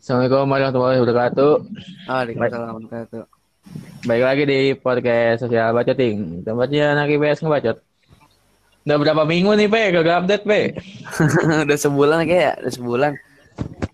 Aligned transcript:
Assalamualaikum 0.00 0.48
warahmatullahi 0.48 0.98
wabarakatuh. 1.04 1.52
Waalaikumsalam 2.08 2.60
warahmatullahi 2.72 3.04
wabarakatuh. 3.04 3.24
Baik 4.08 4.22
lagi 4.24 4.42
di 4.48 4.58
podcast 4.72 5.38
sosial 5.44 5.76
bacoting. 5.76 6.16
Tempatnya 6.40 6.96
anak 6.96 7.12
IPS 7.12 7.44
ngebacot. 7.44 7.76
Udah 8.88 8.96
berapa 8.96 9.22
minggu 9.28 9.52
nih, 9.60 9.68
Pe? 9.68 9.82
Gak 9.92 10.24
update, 10.24 10.44
Pe? 10.48 10.60
udah 11.68 11.76
sebulan 11.76 12.24
kayak, 12.24 12.64
udah 12.64 12.72
sebulan. 12.72 13.12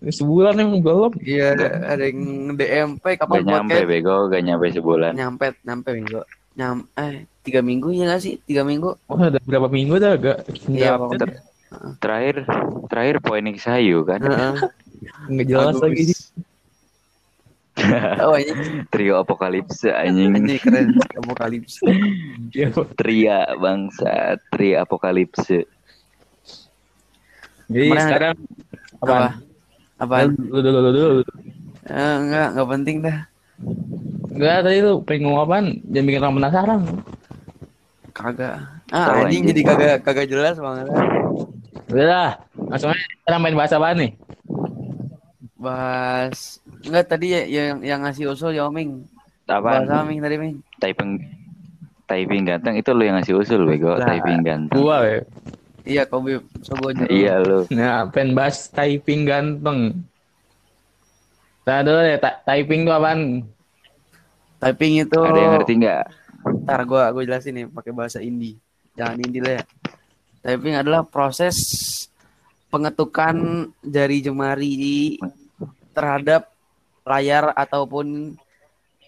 Sebulan 0.07 0.53
emang 0.63 0.79
belum. 0.79 1.11
Iya, 1.19 1.45
ada, 1.59 1.67
ada 1.91 2.03
yang 2.07 2.55
DMP 2.55 3.03
kapan 3.19 3.43
Gak 3.43 3.47
nyampe 3.51 3.75
podcast? 3.75 3.89
bego, 3.91 4.15
gak 4.31 4.41
nyampe 4.47 4.65
sebulan. 4.71 5.11
Nyampe, 5.11 5.45
nyampe 5.67 5.89
minggu. 5.91 6.19
Nyam, 6.55 6.77
eh 6.95 7.27
tiga 7.43 7.59
minggu 7.59 7.91
ya 7.91 8.07
nggak 8.07 8.21
sih? 8.23 8.39
Tiga 8.47 8.63
minggu? 8.63 8.95
Oh, 9.11 9.15
udah 9.19 9.43
berapa 9.43 9.67
minggu 9.67 9.99
dah 9.99 10.15
gak? 10.15 10.39
Iya. 10.71 10.95
Ter- 11.19 11.43
Terakhir 11.99 12.47
terakhir 12.87 13.19
Poenik 13.19 13.59
Sayu 13.59 14.07
kan. 14.07 14.23
Nggak 15.27 15.45
jelas 15.47 15.75
Bagus. 15.77 15.83
lagi. 15.83 16.03
oh 18.25 18.33
ini 18.41 18.81
Trio 18.89 19.21
Apokalipse 19.21 19.93
anjing. 19.93 20.33
ini 20.33 20.57
keren. 20.57 20.97
Apokalips. 21.13 21.77
Iya. 22.49 22.73
Tria 22.97 23.53
bangsa, 23.53 24.41
Tria 24.49 24.81
Apokalipse. 24.81 25.69
Jadi 27.67 27.87
ada- 27.91 28.01
sekarang 28.01 28.33
apa? 28.97 29.13
Apa? 29.13 29.29
Apa? 29.97 30.15
Dulu, 30.31 30.59
dulu, 30.61 30.89
dulu. 30.89 31.21
Eh, 31.87 32.15
enggak, 32.17 32.47
enggak 32.55 32.69
penting 32.73 32.97
dah. 33.03 33.17
Enggak, 34.33 34.57
tadi 34.65 34.77
lu 34.81 34.93
pengen 35.01 35.21
ngomong 35.29 35.41
apaan? 35.43 35.65
Jangan 35.89 36.05
bikin 36.05 36.21
orang 36.21 36.37
penasaran. 36.37 36.81
Kagak. 38.13 38.55
Ah, 38.89 39.21
anjing 39.21 39.43
anjing. 39.43 39.43
jadi 39.51 39.61
kagak 39.67 39.95
kagak 40.01 40.27
jelas 40.31 40.55
banget. 40.57 40.85
Udah 41.87 42.05
lah, 42.07 42.31
langsung 42.57 42.89
aja 42.89 43.03
kita 43.05 43.37
main 43.37 43.53
bahasa 43.53 43.77
apa 43.77 43.93
nih? 43.93 44.11
Bahas 45.57 46.61
enggak 46.85 47.05
tadi 47.17 47.33
ya 47.33 47.41
yang 47.49 47.81
yang 47.81 47.99
ngasih 48.05 48.29
usul 48.29 48.53
ya 48.53 48.69
Oming. 48.69 49.05
Apaan? 49.49 49.89
Bahasa 49.89 50.05
Oming 50.05 50.19
tadi, 50.21 50.35
Ming. 50.37 50.55
Typing 50.77 51.11
typing 52.07 52.43
ganteng 52.47 52.79
itu 52.79 52.89
lu 52.95 53.03
yang 53.03 53.19
ngasih 53.19 53.35
usul 53.35 53.67
bego, 53.67 53.97
Lah. 53.97 54.05
typing 54.05 54.45
ganteng. 54.45 54.79
Gua, 54.79 55.03
ya. 55.03 55.19
Iya. 55.83 56.03
So 56.63 56.77
gua 56.79 56.91
nyuruh. 56.93 57.09
Iya 57.11 57.33
lu. 57.41 57.59
Nah, 57.73 58.07
pengen 58.13 58.37
bahas 58.37 58.69
typing 58.69 59.25
ganteng. 59.25 60.07
Nah, 61.67 61.83
dulu 61.83 61.99
deh, 61.99 62.15
ta- 62.15 62.39
typing 62.47 62.87
itu 62.87 62.91
apaan? 62.95 63.43
Typing 64.57 64.93
itu 65.03 65.19
Ada 65.19 65.39
yang 65.41 65.53
ngerti 65.59 65.73
nggak? 65.83 66.03
Ntar 66.63 66.81
gua 66.87 67.11
gua 67.11 67.23
jelasin 67.27 67.53
nih 67.59 67.65
pakai 67.67 67.91
bahasa 67.91 68.23
Indi. 68.23 68.55
Jangan 68.95 69.19
Indi 69.19 69.39
lah 69.43 69.53
ya. 69.59 69.63
Typing 70.47 70.75
adalah 70.79 71.03
proses 71.03 71.57
pengetukan 72.67 73.67
jari 73.83 74.23
jemari 74.23 75.15
terhadap 75.97 76.41
layar 77.01 77.49
ataupun 77.57 78.37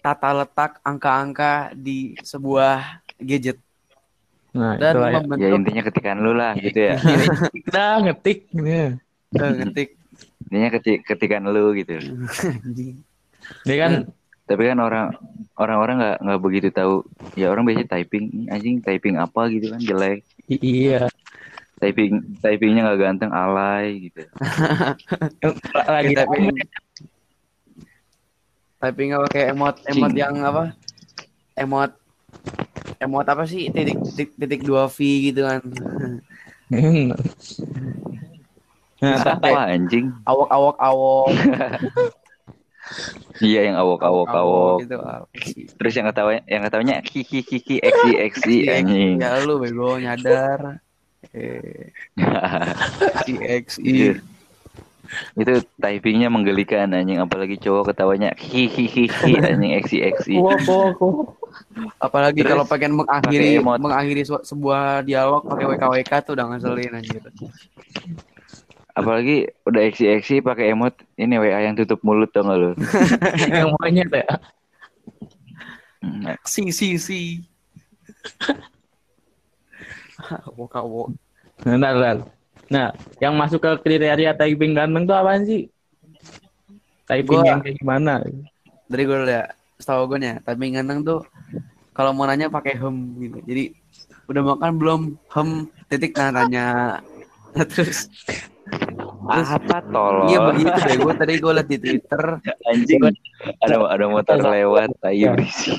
tata 0.02 0.34
letak 0.34 0.82
angka-angka 0.82 1.70
di 1.76 2.18
sebuah 2.26 2.98
gadget 3.22 3.62
Nah, 4.50 4.74
dan 4.82 4.90
itu 4.90 4.98
lah 4.98 5.10
ya. 5.10 5.14
Ya 5.14 5.22
membentuk 5.22 5.58
intinya 5.62 5.82
ketikan 5.86 6.16
lu 6.26 6.32
lah 6.34 6.52
gitu 6.58 6.80
ya. 6.82 6.98
Kita 7.54 7.84
ngetik 8.02 8.50
gitu 8.50 8.66
ya. 8.66 8.90
eh, 9.30 9.52
ngetik 9.62 9.88
Intinya 10.50 10.68
ketik 10.74 10.98
ketikan 11.06 11.46
lu 11.46 11.70
gitu. 11.78 11.94
Anjing. 12.66 12.98
Dia 13.62 13.76
kan 13.78 13.92
Tapi 14.50 14.62
kan 14.66 14.78
orang 14.82 15.14
orang-orang 15.54 15.96
nggak 16.02 16.16
nggak 16.26 16.40
begitu 16.42 16.68
tahu. 16.74 17.06
Ya 17.38 17.54
orang 17.54 17.62
biasanya 17.62 17.94
typing, 17.94 18.26
"Ih, 18.34 18.46
anjing 18.50 18.82
typing 18.82 19.14
apa 19.14 19.46
gitu 19.46 19.70
kan 19.70 19.78
jelek. 19.78 20.26
i- 20.50 20.58
iya. 20.90 21.06
Typing 21.80 22.36
typingnya 22.38 22.84
nggak 22.84 23.00
ganteng, 23.00 23.30
alay 23.32 24.06
gitu. 24.06 24.22
Lagi 25.88 26.12
typing 26.12 26.52
typing 28.76 29.08
apa 29.12 29.26
kayak 29.28 29.48
emot 29.52 29.76
emot 29.84 30.08
Cing. 30.08 30.16
yang 30.16 30.34
apa 30.40 30.72
emot 31.54 31.90
emot 32.96 33.24
apa 33.24 33.44
sih 33.44 33.68
titik 33.68 33.96
titik 34.06 34.28
titik 34.34 34.60
dua 34.60 34.86
v 34.86 34.96
gitu 35.26 35.42
kan 35.42 35.58
Nah, 39.00 39.16
Apa 39.16 39.72
anjing? 39.72 40.12
awok 40.28 40.48
awok 40.52 40.76
awok 40.76 41.26
Iya 43.40 43.64
yang 43.64 43.80
awok 43.80 44.02
awok 44.02 44.28
awok. 44.28 44.76
gitu? 44.82 44.96
Terus 45.72 45.92
yang 45.94 46.04
ketawanya 46.12 46.42
yang 46.44 46.60
ketawanya 46.60 46.96
kiki 47.00 47.40
kiki 47.40 47.80
eksi 47.80 48.10
eksi 48.20 48.56
anjing. 48.68 49.16
ya 49.16 49.40
lu 49.40 49.56
bego 49.56 49.96
nyadar 49.96 50.84
eh 51.34 51.94
X 53.62 53.78
Iya. 53.78 54.18
Itu 55.34 55.66
typingnya 55.82 56.30
menggelikan 56.30 56.94
anjing 56.94 57.18
apalagi 57.18 57.58
cowok 57.58 57.90
ketawanya 57.90 58.30
kiki 58.38 59.10
anjing 59.42 59.74
eksi 59.74 59.98
eksi. 60.06 60.38
Apalagi 61.98 62.46
Terus 62.46 62.50
kalau 62.54 62.64
pengen 62.66 63.02
mengakhiri 63.02 63.58
mengakhiri 63.58 64.22
sebuah 64.26 65.02
dialog 65.02 65.42
pakai 65.46 65.66
WKWK 65.66 66.12
tuh 66.22 66.32
udah 66.38 66.46
ngeselin 66.54 66.94
anjir 66.94 67.18
Apalagi 68.94 69.50
udah 69.66 69.82
eksi 69.86 70.04
eksi 70.18 70.34
pakai 70.42 70.74
emot 70.74 70.94
ini 71.14 71.38
WA 71.38 71.62
yang 71.62 71.78
tutup 71.78 72.02
mulut 72.02 72.30
tau 72.34 72.42
gak 72.42 72.58
lu? 72.58 72.70
yang 73.54 73.70
monyet 73.78 74.10
ya. 74.10 74.26
Hmm, 76.00 76.34
si 76.42 76.74
si 76.74 76.98
si 76.98 77.20
awok 80.48 80.72
awok 80.76 81.08
Bentar, 81.60 81.92
bentar. 81.92 82.16
Nah, 82.72 82.88
yang 83.20 83.36
masuk 83.36 83.60
ke 83.60 83.70
kriteria 83.84 84.32
typing 84.32 84.72
ganteng 84.72 85.04
tuh 85.04 85.12
apaan 85.12 85.44
sih? 85.44 85.68
Typing 87.04 87.42
Gua- 87.42 87.48
yang 87.48 87.60
kayak 87.60 87.76
gimana? 87.76 88.24
dari 88.90 89.02
gue 89.06 89.16
dulu 89.16 89.30
ya 89.30 89.44
setahu 89.78 90.10
gue 90.10 90.18
nih 90.18 90.28
ya 90.32 90.36
typing 90.42 90.74
ganteng 90.74 91.00
tuh 91.04 91.20
kalau 91.94 92.10
mau 92.10 92.26
nanya 92.26 92.50
pakai 92.50 92.74
hem 92.74 92.96
gitu 93.22 93.38
jadi 93.46 93.64
udah 94.26 94.42
makan 94.54 94.72
belum 94.76 95.00
hem 95.30 95.48
titik 95.86 96.16
nah 96.18 96.30
tanya 96.34 96.66
Nah, 97.50 97.66
terus 97.72 98.06
Apa 99.30 99.76
tolong? 99.82 100.26
iya 100.26 100.38
begitu 100.42 100.70
deh 100.74 100.96
gue 100.98 101.14
tadi 101.14 101.32
gue 101.36 101.52
liat 101.52 101.68
di 101.68 101.78
twitter 101.78 102.22
anjing 102.66 103.00
ada 103.58 103.76
ada 103.86 104.04
motor 104.06 104.36
lewat 104.36 104.88
tai 104.98 105.16
Ya. 105.16 105.30
berisik. 105.30 105.78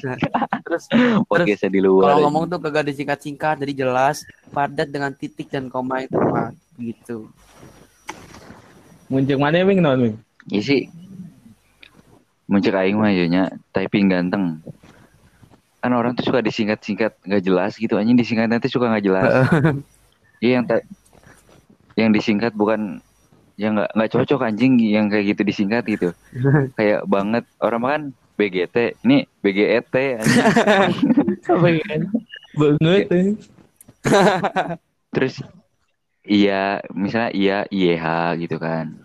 terus 0.62 0.88
Podcastnya 1.26 1.70
di 1.70 1.80
kalau 1.80 1.92
luar. 1.94 2.08
anjing. 2.10 2.24
ngomong 2.24 2.44
tuh 2.48 2.60
kagak 2.60 2.86
disingkat-singkat 2.88 3.56
jadi 3.60 3.74
jelas 3.78 4.24
padat 4.50 4.88
dengan 4.88 5.12
titik 5.12 5.48
dan 5.48 5.68
koma 5.68 6.02
yang 6.02 6.10
tepat 6.10 6.54
gitu 6.76 7.28
Muncul 9.06 9.38
mana 9.38 9.60
Wing 9.62 9.80
non 9.80 10.00
Wing? 10.00 10.16
Iya 10.48 10.62
sih. 10.64 10.82
Muncul 12.48 12.72
aing 12.74 12.96
mah 12.96 13.12
ya 13.12 13.28
nya 13.28 13.44
typing 13.70 14.08
ganteng. 14.08 14.64
Kan 15.78 15.92
orang 15.92 16.16
tuh 16.16 16.24
suka 16.24 16.40
disingkat-singkat 16.40 17.20
nggak 17.22 17.44
jelas 17.44 17.76
gitu 17.76 17.96
anjing 17.96 18.16
disingkat 18.16 18.48
nanti 18.48 18.72
suka 18.72 18.88
nggak 18.88 19.04
jelas. 19.04 19.28
Iya 20.42 20.58
yang 20.58 20.66
yang 21.94 22.10
disingkat 22.10 22.50
bukan 22.52 22.98
yang 23.62 23.78
nggak 23.78 23.94
nggak 23.94 24.12
cocok 24.18 24.42
anjing 24.42 24.82
yang 24.82 25.06
kayak 25.06 25.38
gitu 25.38 25.42
disingkat 25.46 25.86
gitu. 25.86 26.10
kayak 26.78 27.06
banget 27.06 27.46
orang 27.62 27.80
mah 27.80 27.90
kan 27.94 28.04
BGT, 28.34 29.06
ini 29.06 29.30
BGET 29.38 29.94
ya? 30.18 30.22
Banget. 32.58 33.06
eh. 33.14 33.30
Terus 35.14 35.46
iya 36.26 36.82
misalnya 36.90 37.30
iya 37.38 37.58
IH 37.70 38.06
gitu 38.42 38.58
kan. 38.58 38.98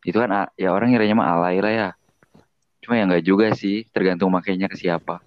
Itu 0.00 0.16
kan 0.16 0.30
a- 0.32 0.52
ya 0.56 0.72
orang 0.72 0.88
ngiranya 0.88 1.20
mah 1.20 1.28
alay 1.36 1.60
lah 1.60 1.72
ya. 1.72 1.88
Cuma 2.80 2.96
ya 2.96 3.04
nggak 3.04 3.26
juga 3.28 3.52
sih, 3.52 3.84
tergantung 3.92 4.32
makainya 4.32 4.72
ke 4.72 4.80
siapa. 4.80 5.20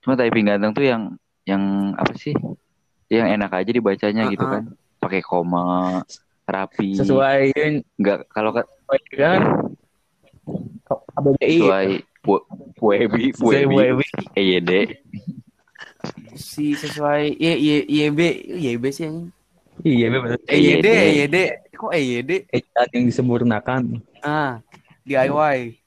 Cuma 0.00 0.16
typing 0.16 0.48
ganteng 0.48 0.72
tuh 0.72 0.84
yang 0.88 1.02
yang 1.44 1.92
apa 1.92 2.16
sih? 2.16 2.32
Yang 3.12 3.36
enak 3.36 3.50
aja 3.52 3.68
dibacanya 3.68 4.22
gitu 4.32 4.48
Uh-uh. 4.48 4.52
kan. 4.56 4.64
Pakai 4.96 5.20
koma, 5.20 6.00
rapi. 6.44 6.94
Sesuai 6.94 7.52
nggak 7.94 8.18
kalau 8.28 8.52
ke- 8.52 8.68
kan? 9.14 9.40
ABBI. 11.14 11.56
sesuai 11.58 11.86
puebi, 12.74 13.32
WB. 13.34 14.00
EYD. 14.34 14.72
si 16.34 16.72
sesuai 16.74 17.32
Y 17.34 17.48
Y 17.54 17.70
YB 18.04 18.20
YB 18.50 18.84
sih 18.90 19.08
anjing 19.08 19.32
Iya, 19.80 20.06
benar. 20.12 20.38
EYD 20.44 20.86
EYD. 20.86 20.86
EYD 20.86 21.36
kok 21.74 21.90
EYD 21.90 22.30
Ejaan 22.48 22.88
yang 22.92 23.04
disempurnakan. 23.08 23.82
ah 24.20 24.60
DIY 25.02 25.80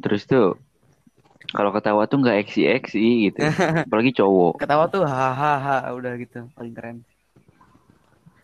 Terus 0.00 0.22
tuh 0.24 0.54
kalau 1.48 1.70
ketawa 1.70 2.04
tuh 2.04 2.18
nggak 2.18 2.42
eksi 2.42 2.66
eksi 2.68 3.02
gitu. 3.28 3.38
Apalagi 3.86 4.10
cowok. 4.12 4.58
ketawa 4.58 4.86
tuh 4.86 5.02
hahaha 5.02 5.86
udah 5.90 6.14
gitu 6.16 6.46
paling 6.52 6.74
keren 6.74 6.96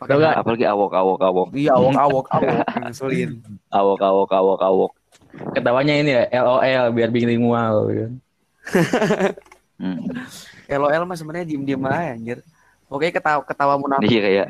Tau 0.01 0.17
gak? 0.17 0.35
Apalagi 0.41 0.65
awok 0.65 0.93
awok 0.97 1.21
awok. 1.21 1.49
iya 1.53 1.77
awok 1.77 1.97
awok 1.97 2.27
awok 2.33 2.65
ngeselin 2.89 3.31
Awok 3.69 4.01
awok 4.01 4.31
awok 4.33 4.61
awok. 4.65 4.93
Ketawanya 5.53 5.95
ini 6.01 6.11
ya, 6.17 6.23
LOL 6.41 6.91
biar 6.97 7.11
bikin 7.13 7.37
mual 7.37 7.85
kan. 7.93 8.13
Hmm. 9.81 9.99
LOL 10.69 11.05
mah 11.05 11.17
sebenarnya 11.17 11.47
diem 11.49 11.65
diem 11.65 11.81
aja 11.89 12.13
anjir 12.13 12.39
Oke 12.91 13.09
ketawa 13.09 13.41
ketawa 13.47 13.75
munafik 13.81 14.13
Iya 14.13 14.21
kayak 14.21 14.49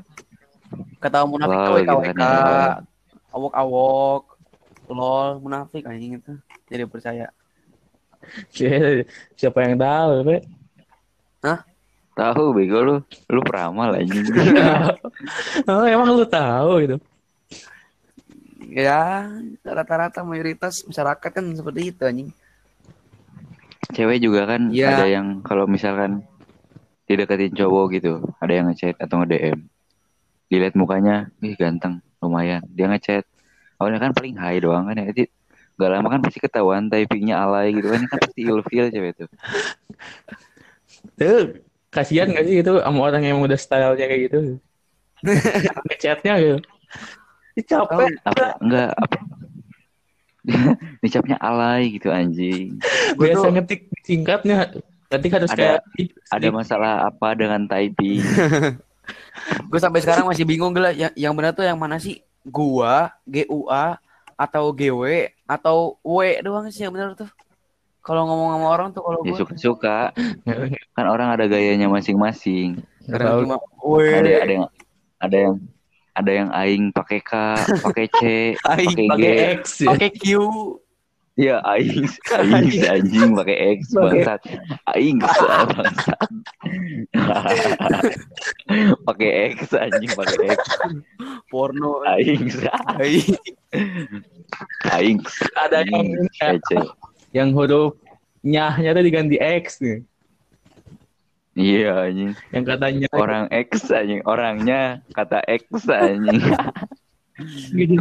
ketawa 0.98 1.24
munafik 1.28 1.54
Wow, 1.54 1.76
gitu 1.78 1.86
WKWK 1.86 2.18
kan, 2.18 2.82
awok-awok 3.30 4.22
lol 4.90 5.38
munafik 5.38 5.86
anjing 5.86 6.18
itu 6.18 6.32
jadi 6.66 6.84
percaya 6.90 7.30
Siapa 9.38 9.58
yang 9.64 9.80
tahu, 9.80 10.26
Pe? 10.28 10.36
Tahu 12.16 12.52
bego 12.52 12.78
lu. 12.82 12.96
Lu 13.30 13.40
peramal 13.42 13.96
anjing. 13.96 14.26
oh, 15.70 15.84
emang 15.86 16.14
lu 16.14 16.26
tahu 16.26 16.72
itu? 16.84 16.98
ya 18.70 19.26
rata-rata 19.66 20.22
mayoritas 20.22 20.86
masyarakat 20.86 21.18
kan 21.34 21.42
seperti 21.58 21.90
itu 21.90 22.02
anjing 22.06 22.30
Cewek 23.90 24.22
juga 24.22 24.46
kan 24.46 24.70
Iya. 24.70 24.94
ada 24.94 25.06
yang 25.10 25.42
kalau 25.42 25.66
misalkan 25.66 26.22
dideketin 27.10 27.50
cowok 27.58 27.98
gitu, 27.98 28.22
ada 28.38 28.52
yang 28.54 28.70
ngechat 28.70 28.94
atau 29.02 29.18
nge-DM. 29.18 29.66
Dilihat 30.46 30.78
mukanya, 30.78 31.26
ih 31.42 31.58
ganteng, 31.58 31.98
lumayan. 32.22 32.62
Dia 32.70 32.86
ngechat. 32.86 33.26
Awalnya 33.82 33.98
kan 33.98 34.14
paling 34.14 34.38
high 34.38 34.62
doang 34.62 34.86
kan 34.86 34.94
ya. 34.94 35.10
Jadi 35.10 35.26
gak 35.74 35.90
lama 35.90 36.06
kan 36.06 36.22
pasti 36.22 36.38
ketahuan 36.38 36.86
typingnya 36.86 37.42
alay 37.42 37.74
gitu 37.74 37.90
kan. 37.90 37.98
Ini 37.98 38.06
kan 38.14 38.18
pasti 38.22 38.40
ilfeel 38.46 38.86
cewek 38.94 39.12
tuh. 39.18 39.28
Tuh, 41.18 41.44
kasihan 41.90 42.30
gak 42.30 42.46
sih 42.46 42.62
itu 42.62 42.72
sama 42.78 42.98
orang 43.02 43.22
yang 43.26 43.38
udah 43.42 43.58
stylenya 43.58 44.06
kayak 44.06 44.22
gitu? 44.30 44.38
Ngechatnya 45.90 46.32
gitu. 46.38 46.58
Ih, 47.58 47.64
capek. 47.66 48.08
Apa 48.24 48.44
enggak 48.62 48.90
apa 48.94 49.16
Dicapnya 51.04 51.36
alay 51.36 52.00
gitu 52.00 52.08
anjing. 52.08 52.80
Biasa 53.20 53.44
tuh- 53.44 53.52
ngetik 53.52 53.80
singkatnya. 54.06 54.72
Ketik 55.10 55.30
harus 55.36 55.50
Ada- 55.52 55.82
kayak 55.82 55.82
Ada 56.30 56.48
masalah 56.54 56.92
apa 57.10 57.34
dengan 57.36 57.66
typing? 57.66 58.22
gue 59.70 59.80
sampai 59.82 59.98
sekarang 59.98 60.30
masih 60.30 60.46
bingung 60.46 60.70
gila 60.70 60.94
yang, 60.94 61.10
yang 61.18 61.34
benar 61.34 61.50
tuh 61.50 61.66
yang 61.66 61.74
mana 61.74 61.98
sih 61.98 62.22
gua 62.46 63.10
GUA 63.26 63.98
atau 64.38 64.70
GW 64.70 65.02
atau 65.50 65.98
W 66.06 66.38
doang 66.40 66.70
sih 66.70 66.86
yang 66.86 66.94
benar 66.94 67.18
tuh 67.18 67.26
kalau 68.10 68.26
ngomong 68.26 68.48
sama 68.58 68.66
orang 68.74 68.88
tuh 68.90 69.02
kalau 69.06 69.18
Ya 69.22 69.32
suka-suka. 69.38 70.10
Kan 70.98 71.06
orang 71.06 71.30
ada 71.30 71.46
gayanya 71.46 71.86
masing-masing. 71.86 72.82
Ada 73.06 73.38
ada 74.42 74.50
yang 74.50 74.66
ada 75.22 75.36
yang 75.38 75.54
ada 76.10 76.30
yang 76.34 76.48
aing 76.50 76.90
pakai 76.90 77.22
K, 77.22 77.32
pakai 77.86 78.06
C, 78.10 78.20
pakai 78.66 78.86
G. 78.90 78.98
pakai 79.06 79.32
X 79.62 79.62
ya. 79.86 79.88
pakai 79.94 80.10
Q 80.10 80.24
Iya, 81.40 81.56
aing, 81.64 82.04
aing 82.36 82.84
anjing 82.84 83.30
pakai 83.32 83.56
X 83.80 83.94
bangsat. 83.96 84.40
Aing 84.92 85.16
bangsat. 85.24 86.18
pakai 89.08 89.30
X 89.56 89.72
anjing 89.72 90.10
pakai 90.12 90.52
X. 90.52 90.60
porno 91.48 92.02
Aing, 92.04 92.44
Aing. 93.00 93.30
aing. 94.92 95.18
Ada 95.56 95.86
yang. 95.88 96.18
Yang 97.30 97.54
huruf 97.54 97.96
nyahnya 98.42 98.96
tuh 98.96 99.04
diganti 99.04 99.36
X 99.38 99.82
nih. 99.84 100.00
Iya 101.58 102.08
anjing. 102.08 102.32
Yang 102.54 102.64
katanya 102.64 103.08
Orang 103.12 103.44
X 103.50 103.90
anjing, 103.90 104.22
orangnya 104.24 105.02
kata 105.12 105.42
X 105.44 105.86
anjing. 105.90 106.40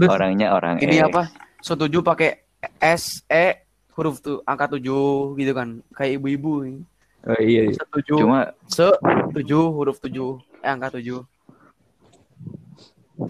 Orangnya 0.05 0.51
orang 0.53 0.83
ini 0.83 0.99
X. 0.99 1.07
apa 1.07 1.21
setuju 1.59 2.03
pakai 2.03 2.43
S 2.79 3.23
E 3.27 3.63
huruf 3.95 4.23
tuh 4.23 4.39
angka 4.47 4.75
tujuh 4.79 5.35
gitu 5.35 5.51
kan 5.51 5.83
kayak 5.91 6.19
ibu-ibu 6.19 6.63
ini. 6.63 6.81
Oh 7.27 7.35
iya. 7.35 7.67
iya. 7.67 7.75
setuju 7.75 8.15
Cuma 8.23 8.55
se 8.63 8.87
tujuh 9.35 9.63
huruf 9.75 9.99
tujuh 9.99 10.39
eh, 10.63 10.71
angka 10.71 10.95
tujuh 10.99 11.19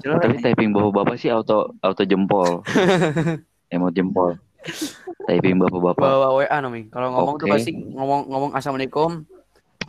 Jelas, 0.05 0.21
tapi 0.21 0.37
typing 0.37 0.69
bapak-bapak 0.69 1.17
sih 1.17 1.33
auto 1.33 1.73
auto 1.81 2.05
jempol. 2.05 2.61
Emot 3.73 3.89
jempol. 3.89 4.37
Typing 5.27 5.55
bapak-bapak. 5.61 6.03
bawa 6.03 6.27
WA 6.35 6.57
nomi 6.59 6.91
kalau 6.91 7.15
ngomong 7.15 7.35
tuh 7.39 7.47
Oke. 7.47 7.53
pasti 7.55 7.71
ngomong 7.75 8.21
ngomong 8.27 8.51
assalamualaikum. 8.55 9.23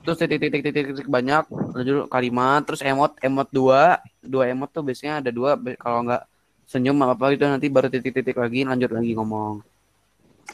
Terus 0.01 0.17
titik 0.17 0.41
titik 0.41 0.63
titik 0.65 0.85
titik, 0.95 1.09
banyak 1.11 1.45
lanjut 1.51 2.09
kalimat 2.09 2.65
terus 2.65 2.81
emot 2.81 3.19
emot 3.21 3.49
dua. 3.51 4.01
Dua 4.23 4.49
emot 4.49 4.71
tuh 4.71 4.87
biasanya 4.87 5.21
ada 5.21 5.31
dua 5.35 5.59
kalau 5.77 6.07
nggak 6.07 6.23
senyum 6.71 6.97
apa 7.03 7.19
apa 7.19 7.35
gitu 7.35 7.45
nanti 7.51 7.67
baru 7.67 7.91
titik 7.91 8.15
titik 8.15 8.39
lagi 8.39 8.65
lanjut 8.65 8.91
lagi 8.95 9.11
ngomong. 9.13 9.61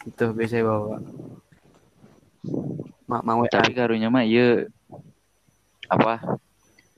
Itu 0.08 0.32
biasanya 0.32 0.64
bawa. 0.64 0.96
Mak 3.06 3.22
mau 3.22 3.44
WA 3.44 3.52
Tapi 3.52 3.70
karunya 3.76 4.08
mah 4.10 4.24
iya. 4.26 4.66
Apa? 5.86 6.40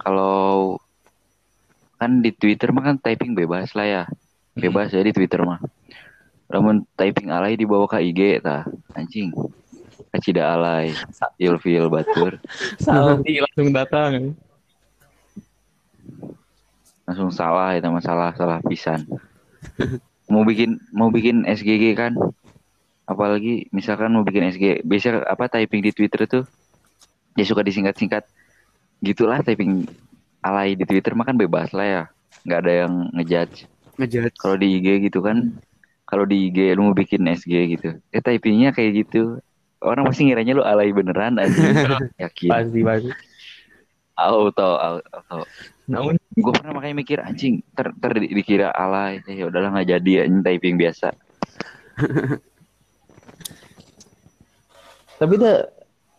Kalau 0.01 0.79
kan 1.99 2.23
di 2.23 2.31
Twitter 2.31 2.71
mah 2.71 2.95
kan 2.95 2.97
typing 2.97 3.35
bebas 3.35 3.75
lah 3.75 3.87
ya. 3.87 4.03
Bebas 4.55 4.95
ya 4.95 5.03
di 5.05 5.13
Twitter 5.13 5.43
mah. 5.45 5.61
Namun 6.49 6.85
typing 6.97 7.29
alay 7.29 7.55
dibawa 7.55 7.85
ke 7.85 8.01
IG 8.01 8.41
tah. 8.41 8.65
Anjing. 8.97 9.33
Acida 10.13 10.57
alay. 10.57 10.97
Ilfil 11.37 11.93
batur. 11.93 12.41
Saldi 12.85 13.41
langsung 13.45 13.69
datang. 13.73 14.13
Langsung 17.09 17.31
salah 17.33 17.77
itu 17.77 17.89
masalah 17.89 18.33
salah 18.37 18.61
pisan. 18.65 19.05
mau 20.29 20.45
bikin 20.45 20.77
mau 20.93 21.09
bikin 21.09 21.49
SGG 21.49 21.97
kan 21.97 22.13
apalagi 23.09 23.65
misalkan 23.73 24.13
mau 24.13 24.21
bikin 24.21 24.53
SG 24.53 24.85
biasa 24.85 25.25
apa 25.25 25.49
typing 25.49 25.81
di 25.81 25.91
Twitter 25.97 26.29
tuh 26.29 26.45
ya 27.33 27.45
suka 27.49 27.65
disingkat-singkat 27.65 28.29
gitulah 29.01 29.41
typing 29.41 29.89
alay 30.45 30.77
di 30.77 30.85
Twitter 30.85 31.17
mah 31.17 31.25
kan 31.25 31.41
bebas 31.41 31.73
lah 31.73 31.87
ya 31.89 32.03
nggak 32.45 32.61
ada 32.61 32.73
yang 32.85 32.93
ngejudge 33.17 33.65
ngejudge 33.97 34.37
kalau 34.37 34.61
di 34.61 34.77
IG 34.77 35.09
gitu 35.09 35.25
kan 35.25 35.57
kalau 36.09 36.25
di 36.25 36.49
IG 36.49 36.73
lu 36.73 36.89
mau 36.89 36.97
bikin 36.97 37.29
SG 37.29 37.53
gitu. 37.77 38.01
Eh 38.09 38.25
typingnya 38.25 38.73
kayak 38.73 39.05
gitu. 39.05 39.37
Orang 39.85 40.09
pasti 40.09 40.25
ngiranya 40.25 40.57
lu 40.57 40.65
alay 40.65 40.89
beneran 40.89 41.37
aja 41.37 41.53
yakin. 42.25 42.49
Pasti 42.49 42.81
pasti. 42.81 43.13
auto 44.19 44.75
auto 44.83 45.47
Namun 45.87 46.19
gue 46.19 46.53
pernah 46.57 46.75
makanya 46.75 46.97
mikir 46.97 47.23
anjing 47.23 47.63
ter, 47.77 47.93
ter 47.93 48.13
di- 48.25 48.33
dikira 48.33 48.73
alay. 48.73 49.21
Ya 49.29 49.53
udahlah 49.53 49.69
nggak 49.77 50.01
jadi 50.01 50.25
anjing 50.25 50.41
typing 50.41 50.81
biasa. 50.81 51.13
Tapi 55.21 55.35
dah 55.37 55.69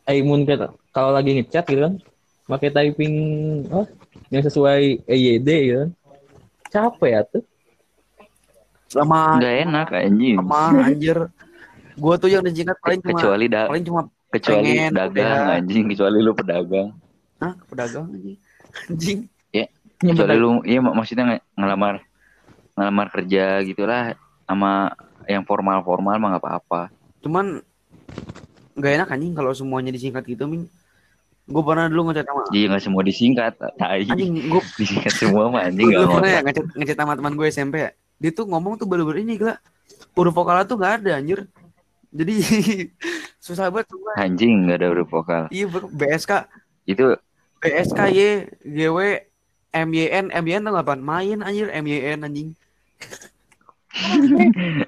Aimun 0.06 0.46
kata 0.46 0.70
kalau 0.94 1.14
lagi 1.14 1.34
ngechat 1.34 1.66
gitu 1.66 1.82
kan 1.82 1.98
pakai 2.50 2.70
typing 2.74 3.14
oh, 3.74 3.86
yang 4.30 4.46
sesuai 4.46 5.06
EYD 5.10 5.50
gitu 5.66 5.78
kan. 5.82 5.90
Capek 6.70 7.10
ya 7.10 7.22
tuh. 7.26 7.42
Lama. 8.96 9.38
Nggak 9.38 9.56
enak 9.68 9.88
anjing. 9.94 10.38
Lama 10.42 10.62
anjir. 10.88 11.18
Gua 12.00 12.16
tuh 12.16 12.30
yang 12.32 12.44
disingkat 12.46 12.78
paling 12.80 13.02
cuma 13.04 13.20
kecuali 13.20 13.46
da 13.52 13.68
paling 13.68 13.84
cuma 13.86 14.02
kecuali 14.32 14.72
pengen 14.72 14.92
dagang 14.96 15.40
udah. 15.44 15.56
anjing. 15.60 15.84
Kecuali 15.92 16.18
lu 16.24 16.32
pedagang. 16.34 16.90
Hah, 17.44 17.54
pedagang 17.68 18.06
anjing? 18.10 18.38
Anjing. 18.90 19.20
Kecuali 20.00 20.36
lu 20.40 20.64
iya 20.64 20.80
mak- 20.80 20.96
maksudnya 20.96 21.26
nge- 21.28 21.46
ngelamar 21.60 21.96
ngelamar 22.80 23.08
kerja 23.12 23.60
gitulah. 23.68 24.16
Sama 24.48 24.96
yang 25.28 25.44
formal 25.46 25.84
formal 25.84 26.16
mah 26.18 26.28
nggak 26.34 26.44
apa-apa. 26.48 26.82
Cuman 27.22 27.60
nggak 28.80 28.94
enak 28.96 29.08
anjing 29.12 29.34
kalau 29.36 29.52
semuanya 29.52 29.92
disingkat 29.92 30.24
gitu 30.24 30.48
min. 30.48 30.66
Gue 31.50 31.66
pernah 31.66 31.90
dulu 31.90 32.14
ngechat 32.14 32.30
sama 32.30 32.42
jadi 32.54 32.66
nggak 32.72 32.84
semua 32.86 33.02
disingkat 33.04 33.54
tai. 33.76 34.08
Anjing 34.08 34.48
gue 34.48 34.62
disingkat 34.80 35.14
semua 35.20 35.52
mah 35.52 35.68
anjing 35.68 35.84
gue 35.84 36.00
nggak 36.00 36.08
pernah 36.16 36.30
mau 36.32 36.32
ya 36.32 36.42
ngechat 36.48 36.66
ngechat 36.80 36.98
sama 36.98 37.14
teman 37.20 37.34
gue 37.36 37.48
SMP 37.52 37.76
ya 37.84 37.92
dia 38.20 38.32
tuh 38.36 38.46
ngomong 38.46 38.76
tuh 38.76 38.86
baru-baru 38.86 39.24
ini 39.24 39.40
gila 39.40 39.56
huruf 40.14 40.36
vokalnya 40.36 40.68
tuh 40.68 40.78
nggak 40.78 40.94
ada 41.02 41.12
anjir. 41.18 41.48
Jadi 42.12 42.36
susah 43.46 43.72
banget 43.72 43.88
tuh 43.96 44.00
anjing 44.20 44.68
nggak 44.68 44.78
ada 44.84 44.88
huruf 44.92 45.08
vokal. 45.08 45.48
Iya 45.50 45.66
BSK 45.72 46.32
itu 46.86 47.16
BSKY 47.64 48.20
GW 48.64 48.98
MYN 49.70 50.26
MYN 50.34 50.62
tuh 50.66 50.72
ngapain 50.76 51.02
main 51.02 51.40
anjir. 51.46 51.72
MYN 51.72 52.28
anjing. 52.28 52.50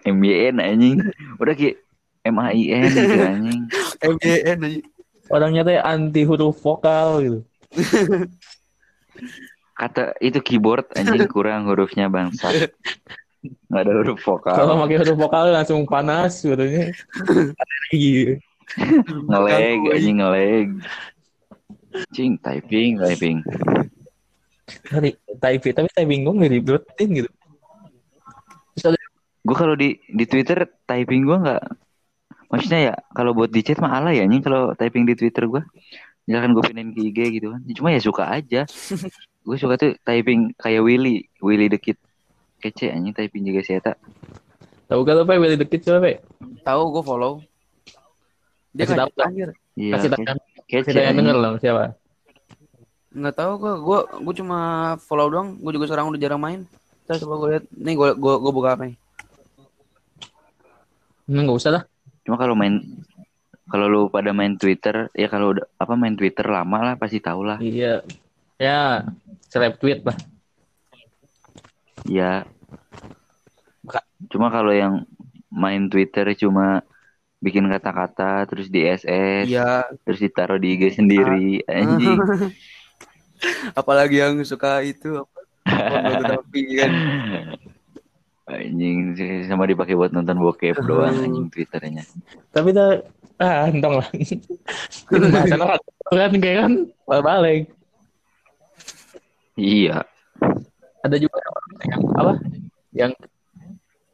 MYN 0.15 0.55
anjing. 0.59 0.97
Udah 1.39 1.55
ki. 1.55 1.77
MAIN 2.21 2.85
gitu 2.89 3.17
anjing. 3.21 3.61
MYN 4.11 4.57
anjing. 4.61 4.85
Orangnya 5.31 5.61
tuh 5.63 5.79
anti 5.79 6.21
huruf 6.27 6.59
vokal 6.59 7.23
gitu. 7.23 7.39
kata 9.81 10.13
itu 10.21 10.37
keyboard 10.45 10.85
anjing 10.93 11.25
kurang 11.25 11.65
hurufnya 11.65 12.05
bangsat 12.05 12.69
nggak 13.41 13.81
ada 13.81 13.91
huruf 13.97 14.19
vokal. 14.21 14.53
Kalau 14.53 14.73
pakai 14.85 14.97
huruf 15.01 15.17
vokal 15.17 15.45
langsung 15.49 15.81
panas. 15.89 16.45
Alergi. 16.45 18.37
ngeleg 19.27 19.79
anjing 19.91 20.17
ngeleg 20.23 20.69
cing 22.15 22.39
typing 22.39 23.01
typing. 23.01 23.37
Dari 24.87 25.11
typing 25.41 25.73
tapi 25.75 25.89
typing 25.91 26.21
gue 26.23 26.33
nggak 26.39 26.53
dibuatin 26.55 27.09
gitu. 27.19 27.29
Gue 29.41 29.55
kalau 29.57 29.75
di 29.75 29.99
di 30.07 30.23
Twitter 30.29 30.63
typing 30.87 31.27
gue 31.27 31.37
nggak 31.41 31.63
maksudnya 32.51 32.79
ya 32.91 32.95
kalau 33.15 33.31
buat 33.35 33.51
di 33.51 33.63
chat 33.63 33.79
mah 33.79 33.99
alay 33.99 34.19
ya 34.19 34.23
anjing 34.27 34.43
kalau 34.43 34.71
typing 34.75 35.03
di 35.07 35.15
Twitter 35.15 35.47
gue 35.47 35.63
misalkan 36.29 36.51
gue 36.55 36.63
pindahin 36.63 36.91
ke 36.95 37.01
IG 37.11 37.19
gitu 37.41 37.47
kan. 37.51 37.61
Cuma 37.75 37.89
ya 37.91 37.99
suka 37.99 38.23
aja. 38.29 38.63
Gue 39.41 39.57
suka 39.57 39.73
tuh 39.73 39.97
typing 40.05 40.53
kayak 40.53 40.85
Willy 40.85 41.25
Willy 41.41 41.65
the 41.65 41.81
Kid 41.81 41.97
kece 42.61 42.93
anjing 42.93 43.11
typing 43.11 43.41
juga 43.43 43.65
si 43.65 43.73
eta. 43.73 43.97
Tahu 44.85 45.01
kalau 45.01 45.25
Pe 45.25 45.35
Willy 45.35 45.57
deket 45.57 45.81
coba 45.81 46.05
Pe? 46.05 46.21
Tahu 46.61 46.81
gue 46.93 47.03
follow. 47.03 47.33
Dia 48.71 48.85
Kasih 48.85 48.97
tahu. 49.01 49.09
anjir. 49.19 49.49
Iya. 49.73 49.93
Kasih 49.97 50.09
tahu 50.13 50.23
kan. 50.23 50.37
Kece. 50.69 50.89
Yang 50.93 51.17
denger 51.17 51.35
loh 51.35 51.53
siapa? 51.57 51.83
Nggak 53.11 53.35
tahu 53.35 53.51
gue, 53.59 53.73
gue 53.81 53.99
gue 54.23 54.33
cuma 54.39 54.59
follow 55.01 55.27
doang. 55.27 55.59
Gue 55.59 55.71
juga 55.75 55.89
sekarang 55.89 56.07
udah 56.07 56.19
jarang 56.21 56.39
main. 56.39 56.61
Terus 57.03 57.25
coba 57.25 57.33
gue 57.41 57.47
lihat. 57.57 57.65
Nih 57.73 57.95
gue 57.97 58.09
gue 58.15 58.33
gue 58.37 58.51
buka 58.53 58.77
apa 58.77 58.83
nih? 58.87 58.95
Hmm, 61.27 61.43
Nggak 61.43 61.57
usah 61.57 61.71
lah. 61.75 61.83
Cuma 62.23 62.35
kalau 62.37 62.55
main 62.55 62.79
kalau 63.71 63.87
lu 63.87 64.01
pada 64.11 64.35
main 64.35 64.59
Twitter, 64.59 65.07
ya 65.15 65.31
kalau 65.31 65.55
udah 65.55 65.63
apa 65.79 65.95
main 65.95 66.11
Twitter 66.11 66.43
lama 66.43 66.77
lah 66.83 66.93
pasti 66.99 67.23
tahu 67.23 67.47
lah. 67.47 67.57
Iya. 67.63 68.03
Ya, 68.59 69.07
seleb 69.47 69.79
tweet 69.79 70.03
lah. 70.03 70.13
Iya. 72.05 72.45
Buka- 73.81 74.07
Cuma 74.29 74.47
kalau 74.47 74.71
yang 74.71 75.05
main 75.47 75.87
Twitter 75.87 76.31
cuma 76.33 76.81
bikin 77.37 77.65
kata-kata 77.65 78.45
terus 78.45 78.69
di 78.69 78.85
SS, 78.85 79.49
Iya. 79.49 79.89
terus 80.05 80.21
ditaruh 80.21 80.61
di 80.61 80.77
IG 80.77 80.93
sendiri, 80.95 81.65
anjing. 81.65 82.17
Apalagi 83.79 84.21
yang 84.21 84.37
suka 84.45 84.85
itu 84.85 85.17
apa? 85.17 85.39
Fotografi 85.65 86.61
kan. 86.79 86.91
Anjing 88.45 89.17
sih, 89.17 89.49
sama 89.49 89.65
dipakai 89.65 89.97
buat 89.97 90.13
nonton 90.13 90.37
bokep 90.37 90.77
doang 90.89 91.17
anjing 91.17 91.49
Twitternya. 91.49 92.05
Tapi 92.53 92.69
dah 92.69 93.01
ah 93.41 93.65
entong 93.65 93.97
lah. 93.97 94.09
Kan 96.13 96.37
kan 96.37 96.71
balik. 97.09 97.73
Iya. 99.57 100.05
Ada 101.01 101.15
juga 101.17 101.37
yang 101.83 102.01
apa? 102.13 102.33
Yang 102.91 103.11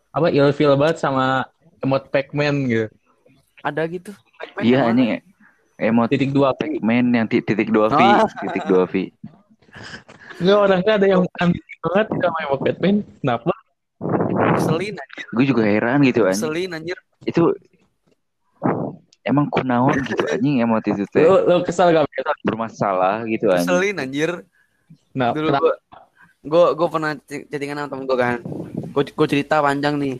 apa 0.09 0.27
ilfeel 0.29 0.73
banget 0.75 0.97
sama 0.97 1.45
emot 1.79 2.07
Pac-Man 2.09 2.55
gitu. 2.65 2.87
Ada 3.61 3.81
gitu. 3.85 4.11
Pac-Man 4.37 4.63
Iya 4.63 4.79
anjing 4.85 5.09
emot 5.77 6.07
Titik 6.09 6.31
dua. 6.31 6.53
Pac-Man 6.53 7.05
yang 7.11 7.25
ti- 7.27 7.43
titik 7.43 7.69
dua 7.69 7.87
V, 7.87 7.99
Ah. 7.99 8.25
titik 8.25 8.63
dua 8.65 8.83
V. 8.85 9.11
Enggak 10.37 10.57
orang 10.57 10.79
kan 10.81 10.93
ada 10.97 11.07
yang 11.07 11.21
ambisi 11.37 11.73
banget 11.83 12.07
sama 12.17 12.37
emot 12.43 12.59
Pac-Man. 12.63 12.95
Kenapa? 13.21 13.51
Anjir. 14.57 14.93
Gue 15.33 15.45
juga 15.45 15.63
heran 15.65 16.01
gitu 16.01 16.25
anjing. 16.25 16.41
Ngeselin 16.43 16.69
anjir. 16.71 16.97
Itu 17.23 17.53
emang 19.21 19.49
kunaon 19.49 19.97
gitu 20.01 20.23
anjing 20.25 20.63
emot 20.63 20.81
itu 20.81 21.03
teh 21.11 21.21
Lu, 21.21 21.45
lu 21.45 21.55
kesal 21.61 21.91
gak? 21.91 22.07
Bermasalah 22.41 23.27
gitu 23.27 23.51
anjing. 23.51 23.67
Ngeselin 23.67 23.95
anjir. 23.99 24.31
Nah, 25.13 25.33
Dulu 25.33 25.49
kenapa? 25.49 25.61
gue 25.61 25.73
gue 26.47 26.65
gue 26.79 26.87
pernah 26.87 27.11
chattingan 27.27 27.77
sama 27.83 27.89
temen 27.91 28.05
gue 28.07 28.17
kan. 28.17 28.39
Gue 28.95 29.03
gue 29.03 29.27
cerita 29.27 29.59
panjang 29.59 29.99
nih. 29.99 30.15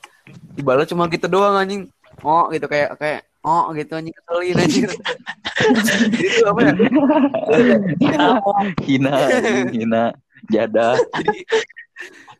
Dibalas 0.59 0.91
cuma 0.91 1.07
gitu 1.07 1.31
doang 1.31 1.55
anjing. 1.55 1.87
Oh 2.21 2.51
gitu 2.51 2.67
kayak 2.67 2.99
kayak 2.99 3.21
oh 3.47 3.71
gitu 3.71 3.95
anjing 3.95 4.13
ngeselin 4.13 4.57
anjir. 4.59 4.89
Itu 6.27 6.45
apa 6.45 6.59
ya? 6.61 6.73
hina 8.85 9.11
anjing, 9.25 9.67
hina 9.73 10.03
jadah 10.51 10.95
Jadi 11.17 11.39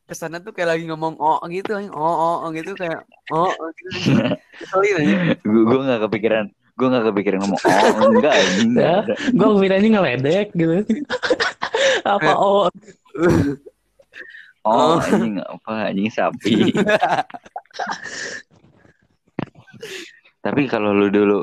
kesannya 0.08 0.40
tuh 0.40 0.56
kayak 0.56 0.78
lagi 0.78 0.84
ngomong 0.88 1.16
oh 1.18 1.40
gitu 1.48 1.72
anjing. 1.80 1.94
Oh 1.96 2.04
oh, 2.04 2.36
oh 2.44 2.50
gitu 2.52 2.76
kayak 2.76 3.08
oh 3.32 3.48
oh, 3.48 3.68
gitu 3.72 3.88
anjing. 3.88 4.36
Ngeselin 4.60 4.94
anjing. 5.00 5.20
gue 5.42 5.64
gue 5.64 5.80
nggak 5.88 6.02
kepikiran 6.12 6.46
gue 6.78 6.88
nggak 6.94 7.06
kepikiran 7.10 7.38
ngomong 7.42 7.62
oh 7.66 8.10
enggak 8.14 8.34
anjing 8.38 8.72
Ya. 8.76 8.96
Gue 9.34 9.48
kiranya 9.64 9.88
ngeledek 9.98 10.48
gitu. 10.54 10.86
apa 12.08 12.32
oh 12.38 12.70
oh 14.68 15.00
anjing 15.00 15.40
apa 15.40 15.72
anjing 15.88 16.10
sapi 16.12 16.72
tapi 20.42 20.66
kalau 20.68 20.92
lu 20.92 21.08
dulu 21.10 21.40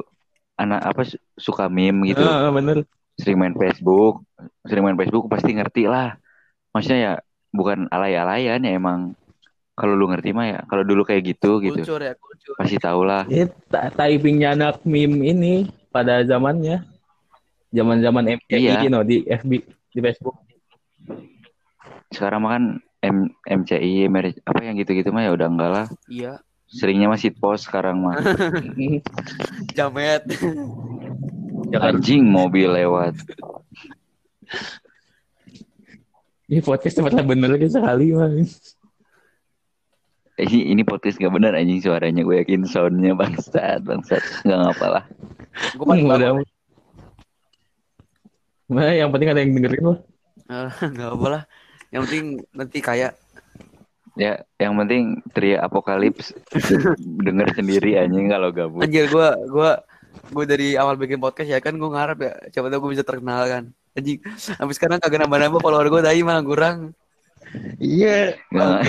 anak 0.56 0.80
apa 0.82 1.02
su- 1.04 1.20
suka 1.34 1.66
meme 1.66 2.10
gitu 2.10 2.22
Ah, 2.22 2.50
bener. 2.50 2.86
sering 3.16 3.38
main 3.38 3.54
Facebook 3.54 4.22
sering 4.62 4.82
main 4.82 4.96
Facebook 4.96 5.26
pasti 5.26 5.50
ngerti 5.52 5.86
lah 5.86 6.14
maksudnya 6.70 7.00
ya 7.00 7.12
bukan 7.50 7.86
alay-alayan 7.88 8.58
ya 8.60 8.72
emang 8.72 9.14
kalau 9.74 9.94
lu 9.94 10.06
ngerti 10.06 10.30
mah 10.30 10.46
ya 10.48 10.58
kalau 10.66 10.82
dulu 10.82 11.02
kayak 11.02 11.34
gitu 11.34 11.58
gitu 11.58 11.82
Kulcur 11.82 12.00
ya, 12.00 12.14
kulcur. 12.14 12.54
pasti 12.54 12.76
tau 12.78 13.02
lah 13.02 13.26
Ini 13.26 13.50
ta- 13.66 13.90
typingnya 13.90 14.54
anak 14.54 14.82
meme 14.84 15.18
ini 15.24 15.54
pada 15.90 16.22
zamannya. 16.22 16.82
Zaman-zaman 17.70 18.38
MCI 18.38 18.70
Iya. 18.70 18.86
no, 18.86 19.02
di 19.02 19.26
FB, 19.26 19.50
di 19.90 19.98
Facebook. 20.00 20.38
sekarang 22.06 22.38
mah 22.40 22.50
kan 22.54 22.64
M 23.04 23.16
MCI 23.44 24.08
mer- 24.08 24.40
apa 24.48 24.60
yang 24.64 24.80
gitu-gitu 24.80 25.12
mah 25.12 25.28
ya 25.28 25.36
udah 25.36 25.48
enggak 25.52 25.70
lah 25.70 25.86
Iya, 26.08 26.40
seringnya 26.64 27.12
masih 27.12 27.36
post 27.36 27.68
sekarang 27.68 28.00
mah 28.00 28.16
jamet. 29.76 30.24
Jangan 31.68 32.00
anjing 32.00 32.24
mobil 32.24 32.72
lewat 32.72 33.12
ini 36.44 36.60
podcast 36.60 37.00
tempatnya 37.00 37.24
bener 37.24 37.56
lagi 37.56 37.68
sekali 37.72 38.12
mah. 38.12 38.28
Eh, 40.34 40.46
ini, 40.50 40.74
ini 40.74 40.82
podcast 40.82 41.16
gak 41.16 41.30
benar 41.30 41.54
anjing 41.54 41.78
suaranya 41.78 42.26
gue 42.26 42.42
yakin 42.42 42.66
soundnya 42.66 43.14
bangsat 43.14 43.86
bangsat 43.86 44.18
nggak 44.42 44.58
ngapa 44.66 44.86
lah 44.90 45.04
Gue 45.78 45.86
paling 45.86 46.10
Udah. 46.10 46.42
Nah, 48.74 48.90
yang 48.90 49.14
penting 49.14 49.30
ada 49.30 49.40
yang 49.44 49.54
dengerin 49.54 49.84
loh. 49.86 49.98
Eh, 50.50 50.70
Nggak 50.96 51.10
apa 51.14 51.26
lah. 51.30 51.42
Yang 51.94 52.02
penting 52.10 52.26
nanti 52.50 52.78
kayak 52.82 53.14
ya 54.18 54.42
yang 54.58 54.74
penting 54.82 55.22
teriak 55.30 55.62
apokalips. 55.62 56.34
Denger 56.98 57.54
sendiri 57.54 57.94
anjing 58.02 58.26
kalau 58.34 58.50
gabut. 58.50 58.82
Anjir 58.82 59.06
gue 59.06 59.28
gue 59.46 59.70
gue 60.34 60.44
dari 60.46 60.68
awal 60.74 60.98
bikin 60.98 61.22
podcast 61.22 61.50
ya 61.50 61.62
kan 61.62 61.78
gue 61.78 61.86
ngarep 61.86 62.18
ya 62.18 62.32
coba 62.58 62.66
tau 62.66 62.82
gue 62.82 62.90
bisa 62.98 63.06
terkenal 63.06 63.46
kan. 63.46 63.64
Anjing 63.94 64.18
sampai 64.34 64.74
sekarang 64.74 64.98
kagak 64.98 65.22
nambah-nambah 65.22 65.62
follower 65.62 65.86
gue 65.86 66.02
tadi 66.02 66.26
malah 66.26 66.42
kurang. 66.42 66.78
Iya. 67.78 68.34
Nggak- 68.50 68.82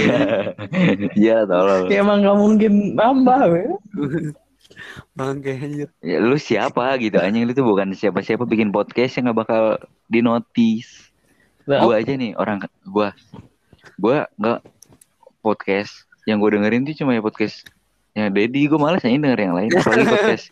iya 1.21 1.45
tolol. 1.45 1.85
Ya 1.93 2.01
emang 2.01 2.25
gak 2.25 2.39
mungkin 2.41 2.73
nambah. 2.97 3.41
ya. 3.53 3.69
bangke 5.13 5.53
anjir. 5.61 5.89
Ya, 6.01 6.17
lu 6.17 6.41
siapa 6.41 6.97
gitu 6.97 7.21
anjing? 7.21 7.45
Lu 7.45 7.53
tuh 7.53 7.69
bukan 7.69 7.93
siapa-siapa 7.93 8.49
bikin 8.49 8.73
podcast 8.73 9.21
yang 9.21 9.29
nggak 9.29 9.39
bakal 9.45 9.63
dinotis 10.09 11.13
Lah, 11.65 11.81
gua 11.85 11.97
aja 11.97 12.13
nih 12.13 12.37
orang 12.37 12.61
gua. 12.85 13.13
Gua 13.97 14.29
nggak 14.37 14.59
podcast. 15.41 16.05
Yang 16.25 16.37
gue 16.41 16.49
dengerin 16.57 16.81
tuh 16.89 16.95
cuma 16.97 17.13
ya 17.13 17.21
podcast 17.21 17.69
ya 18.17 18.33
Dedi 18.33 18.65
gue 18.65 18.79
malas 18.81 19.05
aja 19.05 19.13
denger 19.13 19.37
yang 19.37 19.53
lain 19.53 19.69
apalagi 19.77 20.09
podcast. 20.17 20.45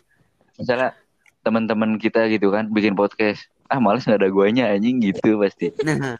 Misalnya 0.54 0.94
teman-teman 1.42 1.98
kita 1.98 2.30
gitu 2.30 2.54
kan 2.54 2.70
bikin 2.70 2.94
podcast. 2.94 3.50
Ah 3.66 3.82
malas 3.82 4.06
nggak 4.06 4.22
ada 4.22 4.30
guanya 4.30 4.70
anjing 4.70 5.02
gitu 5.02 5.34
pasti. 5.42 5.74
Nah. 5.82 6.14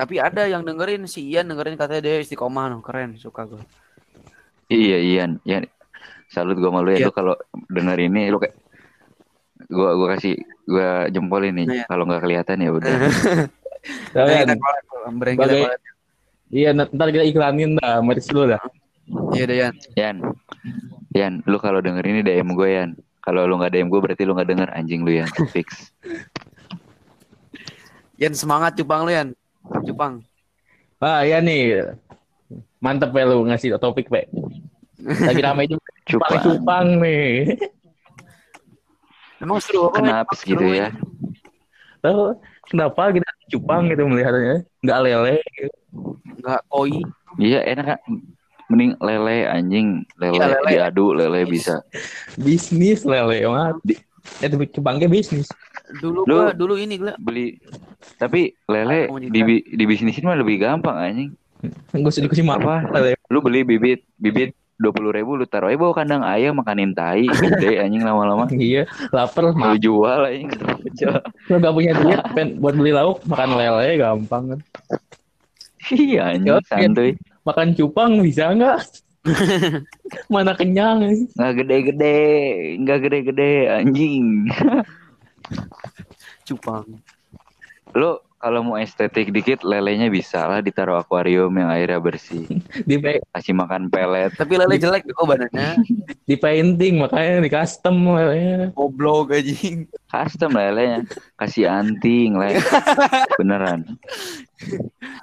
Tapi 0.00 0.16
ada 0.16 0.48
yang 0.48 0.64
dengerin 0.64 1.04
si 1.04 1.28
Ian 1.28 1.52
dengerin 1.52 1.76
katanya 1.76 2.00
dia 2.08 2.24
istiqomah 2.24 2.72
no 2.72 2.80
keren 2.80 3.20
suka 3.20 3.44
gue 3.44 3.60
iya 4.72 4.96
Ian. 5.02 5.42
Ya 5.44 5.60
salut 6.32 6.56
gue 6.56 6.70
malu 6.72 6.94
ya. 6.94 7.04
Iya. 7.04 7.06
lu 7.10 7.12
kalau 7.12 7.34
denger 7.68 7.98
ini 8.00 8.30
lu 8.30 8.38
kayak 8.40 8.56
gua 9.68 9.92
gua 9.98 10.16
kasih 10.16 10.40
gua 10.70 10.90
jempol 11.08 11.42
ini 11.42 11.66
Iya. 11.66 11.84
kalau 11.84 12.06
nggak 12.06 12.22
kelihatan 12.22 12.58
ya 12.58 12.70
udah 12.70 12.94
Nah, 14.12 14.28
kita 14.44 14.54
collab 14.86 15.16
kita. 15.24 15.72
Iya, 16.50 16.68
ntar 16.76 17.08
kita 17.08 17.24
iklanin 17.24 17.74
dah, 17.74 17.98
merch 17.98 18.28
dulu 18.28 18.52
dah. 18.52 18.60
iya 19.32 19.44
deh 19.44 19.56
Ian 19.56 19.74
Yan 19.96 20.16
Yan 21.10 21.32
lu 21.42 21.56
kalau 21.56 21.80
denger 21.80 22.04
ini 22.04 22.20
DM 22.20 22.52
gue 22.52 22.68
Yan 22.70 22.90
kalau 23.18 23.42
lu 23.44 23.56
nggak 23.56 23.72
DM 23.72 23.88
gue 23.88 24.00
berarti 24.00 24.22
lu 24.22 24.32
nggak 24.32 24.48
denger 24.48 24.68
anjing 24.70 25.00
lu 25.00 25.16
Yan 25.16 25.30
fix 25.48 25.90
Ian 28.16 28.34
semangat 28.34 28.76
cupang 28.76 29.02
lu 29.02 29.10
Ian 29.10 29.28
cupang 29.82 30.20
Ah, 31.00 31.24
iya 31.24 31.40
nih. 31.40 31.96
Mantep 32.76 33.08
ya 33.10 33.24
lu 33.24 33.48
ngasih 33.48 33.80
topik, 33.80 34.12
Pak. 34.12 34.28
Lagi 35.00 35.40
ramai 35.40 35.64
juga. 35.64 35.80
Cupang, 36.04 36.36
cupang 36.44 36.86
nih. 37.00 37.56
Emang 39.40 39.58
seru 39.58 39.88
kenapa 39.90 40.32
gitu 40.38 40.60
Seru, 40.60 40.70
ya 40.70 40.88
Tahu 42.00 42.32
kenapa 42.64 43.12
kita 43.12 43.28
cupang 43.50 43.84
gitu 43.86 44.04
melihatnya? 44.04 44.64
Enggak 44.80 44.98
lele. 45.02 45.36
gitu. 45.52 45.76
nggak 46.40 46.60
koi 46.66 46.96
iya 47.36 47.60
enak 47.66 47.84
kan 47.86 47.98
mending 48.66 48.92
lele 48.96 49.38
anjing 49.44 49.86
lele, 50.16 50.38
Iya, 50.38 50.46
lele. 50.54 50.68
diadu 50.70 51.06
lele 51.12 51.40
bisa 51.44 51.82
Bisnis 52.36 53.02
lele, 53.02 53.44
mah. 53.44 53.76
Eh, 54.38 54.46
tapi 54.46 54.64
cupangnya 54.68 55.08
bisnis. 55.08 55.48
dulu 55.98 56.22
Lu- 56.22 56.38
gua 56.38 56.54
dulu 56.54 56.78
ini 56.78 56.96
gua 56.96 57.18
beli 57.18 57.58
tapi 58.16 58.54
lele 58.64 59.10
di, 59.26 59.40
di 59.60 59.84
bisnisin 59.84 60.22
mah 60.22 60.38
lebih 60.38 60.56
gampang 60.56 60.94
anjing 60.94 61.30
Enggak 61.92 62.16
usah 62.16 62.22
dikasih 62.24 62.46
makan. 62.46 62.64
Apa? 62.86 62.96
Lele. 62.96 63.12
lu 63.26 63.38
beli 63.42 63.60
bibit 63.60 64.00
bibit 64.16 64.56
dua 64.80 64.92
puluh 64.96 65.12
ribu 65.12 65.36
lu 65.36 65.44
taruh 65.44 65.68
aja 65.68 65.76
bawa 65.76 65.92
kandang 65.92 66.24
ayam 66.24 66.56
makanin 66.56 66.96
tai 66.96 67.28
gede 67.28 67.84
anjing 67.84 68.00
lama-lama 68.00 68.48
Iya, 68.56 68.88
lapar. 69.12 69.52
lu 69.52 69.76
jual 69.76 70.20
anjing 70.24 70.48
Lu 71.52 71.54
gak 71.60 71.74
punya 71.76 71.92
duit 71.92 72.20
pen, 72.32 72.56
buat 72.56 72.72
beli 72.72 72.96
lauk, 72.96 73.20
makan 73.28 73.60
lele 73.60 74.00
gampang 74.00 74.44
kan. 74.56 74.60
Iya 75.92 76.32
anjing 76.32 76.64
santuy. 76.64 77.12
Makan 77.44 77.76
cupang 77.76 78.24
bisa 78.24 78.56
nggak? 78.56 78.80
Mana 80.32 80.56
kenyang? 80.56 81.28
Nggak 81.36 81.52
gede-gede, 81.60 82.18
nggak 82.80 82.98
gede-gede 83.04 83.52
anjing. 83.68 84.48
Cupang. 86.48 86.88
Lo 87.92 88.24
kalau 88.40 88.64
mau 88.64 88.80
estetik 88.80 89.36
dikit 89.36 89.60
lelenya 89.60 90.08
bisa 90.08 90.48
lah 90.48 90.64
ditaruh 90.64 91.04
akuarium 91.04 91.52
yang 91.52 91.68
airnya 91.68 92.00
bersih. 92.00 92.48
Di, 92.88 92.96
Kasih 93.36 93.52
makan 93.52 93.92
pelet. 93.92 94.32
Tapi 94.32 94.56
lele 94.56 94.80
jelek 94.80 95.04
kok 95.12 95.28
badannya. 95.28 95.76
di 96.28 96.40
painting 96.40 97.04
makanya 97.04 97.44
di 97.44 97.50
custom 97.52 98.00
lelenya. 98.16 98.72
Goblok 98.72 99.36
anjing. 99.36 99.84
Custom 100.08 100.56
lelenya. 100.56 101.04
Kasih 101.36 101.68
anting 101.68 102.40
le. 102.40 102.56
Beneran. 103.40 104.00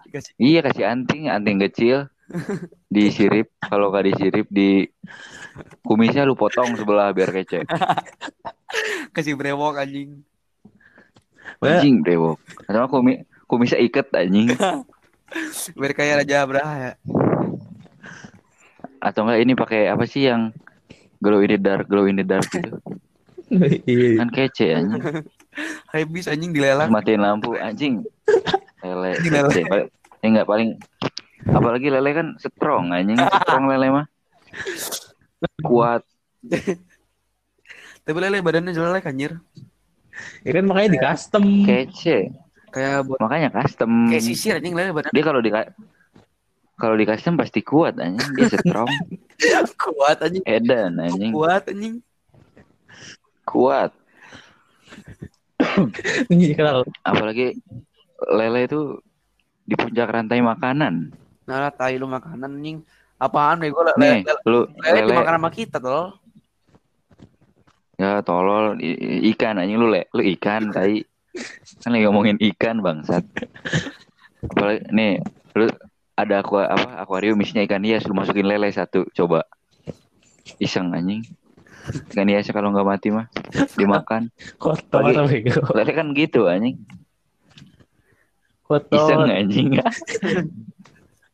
Dikasih 0.06 0.34
Iya 0.38 0.60
kasih 0.70 0.86
anting, 0.86 1.34
anting 1.34 1.58
kecil. 1.58 2.14
Disirip, 2.94 3.50
kalau 3.66 3.90
gak 3.90 4.14
disirip 4.14 4.46
di 4.52 4.86
kumisnya 5.82 6.28
lu 6.28 6.38
potong 6.38 6.76
sebelah 6.78 7.10
biar 7.16 7.34
kece. 7.34 7.66
kasih 9.16 9.34
brewok 9.34 9.82
anjing. 9.82 10.22
Anjing 11.60 12.02
brewok. 12.02 12.38
Atau 12.66 12.78
nggak 12.80 12.92
kumi, 12.92 13.14
kumisnya 13.46 13.80
iket 13.80 14.08
anjing. 14.14 14.52
Biar 15.80 15.92
kayak 15.92 16.24
Raja 16.24 16.36
Abraha 16.44 16.76
ya. 16.80 16.92
Atau 19.04 19.28
enggak 19.28 19.40
ini 19.44 19.54
pakai 19.54 19.92
apa 19.92 20.04
sih 20.08 20.26
yang 20.26 20.52
glow 21.20 21.42
in 21.42 21.52
the 21.54 21.60
dark, 21.60 21.86
glow 21.86 22.06
in 22.06 22.18
the 22.18 22.26
dark 22.26 22.48
gitu. 22.48 22.78
iya. 23.88 24.20
Kan 24.22 24.30
kece 24.32 24.66
anjing. 24.76 25.02
Habis 25.94 26.30
anjing 26.30 26.52
dilelang. 26.54 26.90
matiin 26.94 27.22
lampu 27.22 27.58
anjing. 27.58 28.06
Lele. 28.84 29.18
Paling- 29.72 29.92
Ya 30.18 30.34
enggak 30.34 30.50
paling 30.50 30.82
apalagi 31.46 31.94
lele 31.94 32.10
kan 32.10 32.28
strong 32.42 32.90
anjing, 32.90 33.22
strong 33.22 33.70
lele 33.70 33.94
mah. 33.94 34.06
Kuat. 35.62 36.02
Tapi 38.02 38.18
lele 38.18 38.42
badannya 38.42 38.74
jelek 38.74 39.06
anjir. 39.06 39.38
Ya 40.46 40.52
kan 40.56 40.64
makanya 40.66 40.90
di 40.94 41.00
custom. 41.00 41.44
Kece. 41.66 42.18
Kayak 42.68 43.08
buat 43.08 43.20
Makanya 43.24 43.50
custom. 43.54 44.12
kayak 44.12 44.24
sisir 44.24 44.60
anjing 44.60 44.76
lele 44.76 44.92
badan 44.92 45.12
Dia 45.16 45.24
kalau 45.24 45.40
di 45.40 45.50
kalau 46.78 46.94
di 46.94 47.06
custom 47.10 47.34
pasti 47.36 47.66
kuat 47.66 47.98
anjing, 47.98 48.22
dia 48.38 48.54
strong. 48.54 48.90
kuat 49.86 50.18
anjing. 50.22 50.44
Edan 50.46 51.00
anjing, 51.00 51.34
Kuat 51.34 51.64
anjing. 51.66 52.06
kuat. 53.44 53.92
Apalagi 57.02 57.58
lele 58.30 58.60
itu 58.66 59.00
di 59.64 59.76
puncak 59.76 60.08
rantai 60.08 60.40
makanan. 60.40 61.12
Nah, 61.48 61.58
lah, 61.64 61.72
tai 61.72 61.96
lu 61.98 62.08
makanan 62.08 62.60
anjing. 62.60 62.84
Apaan 63.18 63.58
bego 63.58 63.82
lele? 63.82 63.98
Nih, 63.98 64.18
Lele, 64.22 64.42
lu 64.46 64.60
lele 64.78 65.00
lele 65.02 65.12
dimakan 65.18 65.34
sama 65.42 65.50
kita 65.50 65.78
tol. 65.82 66.14
Ya 67.98 68.22
tolol 68.22 68.78
i- 68.78 69.26
ikan 69.34 69.58
anjing 69.58 69.78
lu 69.82 69.90
le, 69.90 70.06
lu 70.14 70.22
ikan 70.38 70.70
tai. 70.70 71.02
Kan 71.82 71.94
lagi 71.94 72.06
ngomongin 72.06 72.38
ikan 72.54 72.82
bangsat. 72.82 73.26
Apalagi 74.42 74.90
nih, 74.94 75.22
lu 75.58 75.66
ada 76.18 76.42
aqua, 76.42 76.66
apa 76.66 76.98
akuarium 77.02 77.38
isinya 77.42 77.62
ikan 77.66 77.86
hias 77.86 78.06
lu 78.10 78.14
masukin 78.18 78.46
lele 78.50 78.70
satu 78.74 79.06
coba. 79.14 79.46
Iseng 80.58 80.94
anjing. 80.94 81.22
Ikan 82.14 82.30
hiasnya 82.30 82.54
kalau 82.58 82.74
nggak 82.74 82.88
mati 82.90 83.14
mah 83.14 83.30
dimakan. 83.78 84.30
Kotor. 84.58 85.14
Lele 85.78 85.92
kan 85.94 86.14
gitu 86.18 86.50
anjing. 86.50 86.78
Iseng 88.94 89.22
Kotor. 89.26 89.30
anjing. 89.30 89.78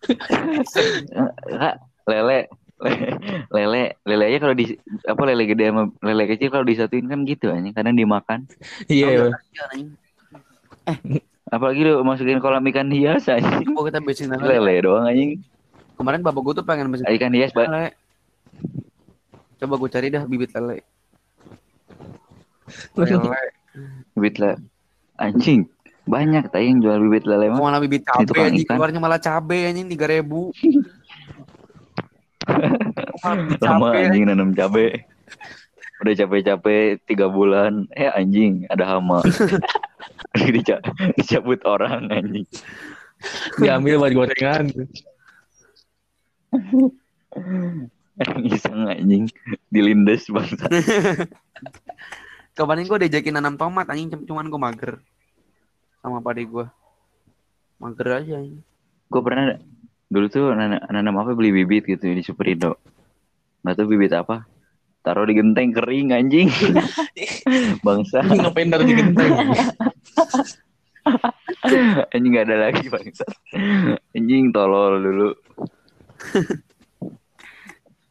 Kak, 0.04 1.76
lele 2.12 2.52
lele 3.56 3.84
lele 4.02 4.24
aja 4.26 4.38
kalau 4.40 4.54
di 4.54 4.76
apa 5.02 5.22
lele 5.24 5.44
gede 5.46 5.66
sama 5.68 5.82
lele 6.00 6.24
kecil 6.28 6.50
kalau 6.50 6.64
disatuin 6.64 7.06
kan 7.06 7.24
gitu 7.24 7.50
anjing 7.50 7.72
kadang 7.72 7.94
dimakan 7.94 8.44
Iya. 8.86 9.08
Iya. 9.10 9.28
anjing. 9.68 9.88
apalagi 11.48 11.82
lu 11.82 12.02
masukin 12.02 12.38
kolam 12.38 12.66
ikan 12.66 12.88
hias 12.88 13.28
anjing 13.28 13.70
Gua 13.70 13.86
kita 13.86 14.00
besin 14.00 14.30
lele. 14.30 14.58
lele 14.58 14.74
doang 14.82 15.06
anjing 15.06 15.40
Kemarin 15.94 16.20
bapak 16.20 16.42
gua 16.42 16.54
tuh 16.54 16.64
pengen 16.64 16.90
besin 16.90 17.06
ikan 17.08 17.32
hias 17.32 17.52
ba- 17.52 17.66
lele. 17.66 17.94
Coba 19.56 19.74
gua 19.76 19.88
cari 19.88 20.10
dah 20.10 20.24
bibit 20.24 20.52
lele. 20.52 20.82
Lele. 22.96 23.38
bibit 24.14 24.36
le 24.38 24.52
anjing 25.16 25.66
banyak 26.04 26.46
tadi 26.48 26.68
yang 26.68 26.80
jual 26.80 27.00
bibit 27.00 27.24
lele 27.24 27.48
mah 27.48 27.60
Malah 27.62 27.80
bibit 27.80 28.04
cabe 28.04 28.36
anjing 28.36 28.66
keluarnya 28.66 29.00
malah 29.00 29.18
cabe 29.18 29.56
anjing 29.64 29.88
3000. 29.88 29.96
Malah 29.96 30.52
bibit 30.54 30.93
lama 33.24 33.56
cabe, 33.58 33.90
anjing 34.04 34.28
nanam 34.28 34.52
cabe. 34.52 35.08
Udah 36.04 36.14
capek-capek 36.20 37.00
tiga 37.08 37.32
bulan. 37.32 37.88
Eh 37.96 38.12
anjing 38.12 38.68
ada 38.68 38.84
hama. 38.84 39.24
Dica- 40.36 40.84
dicabut 41.16 41.64
orang 41.64 42.12
anjing. 42.12 42.44
Diambil 43.56 44.04
buat 44.04 44.12
gorengan. 44.12 44.68
iseng 48.52 48.92
anjing. 48.92 49.32
Dilindes 49.72 50.28
bangsa. 50.28 50.68
Kemarin 52.60 52.86
gue 52.86 53.00
diajakin 53.08 53.40
nanam 53.40 53.56
tomat 53.56 53.88
anjing. 53.88 54.12
Cum- 54.12 54.28
cuman 54.28 54.52
gue 54.52 54.60
mager. 54.60 54.94
Sama 56.04 56.20
pade 56.20 56.44
gue 56.44 56.68
mager 57.80 58.08
aja 58.12 58.44
anjing. 58.44 58.60
gue 59.14 59.22
pernah 59.22 59.62
dulu 60.10 60.26
tuh 60.26 60.58
nanam, 60.58 60.82
nanam 60.90 61.22
apa 61.22 61.38
beli 61.38 61.54
bibit 61.54 61.86
gitu 61.86 62.10
di 62.10 62.26
Superindo 62.26 62.82
nggak 63.64 63.76
tahu 63.80 63.96
bibit 63.96 64.12
apa? 64.12 64.44
Taruh 65.04 65.28
di 65.28 65.36
genteng 65.36 65.76
kering 65.76 66.16
anjing. 66.16 66.48
Bangsa. 67.88 68.24
Ngapain 68.24 68.72
taruh 68.72 68.88
di 68.88 68.96
genteng? 68.96 69.36
anjing 72.16 72.32
nggak 72.32 72.48
ada 72.48 72.72
lagi 72.72 72.88
bangsa. 72.88 73.28
Anjing 74.16 74.56
tolol 74.56 75.04
dulu. 75.04 75.30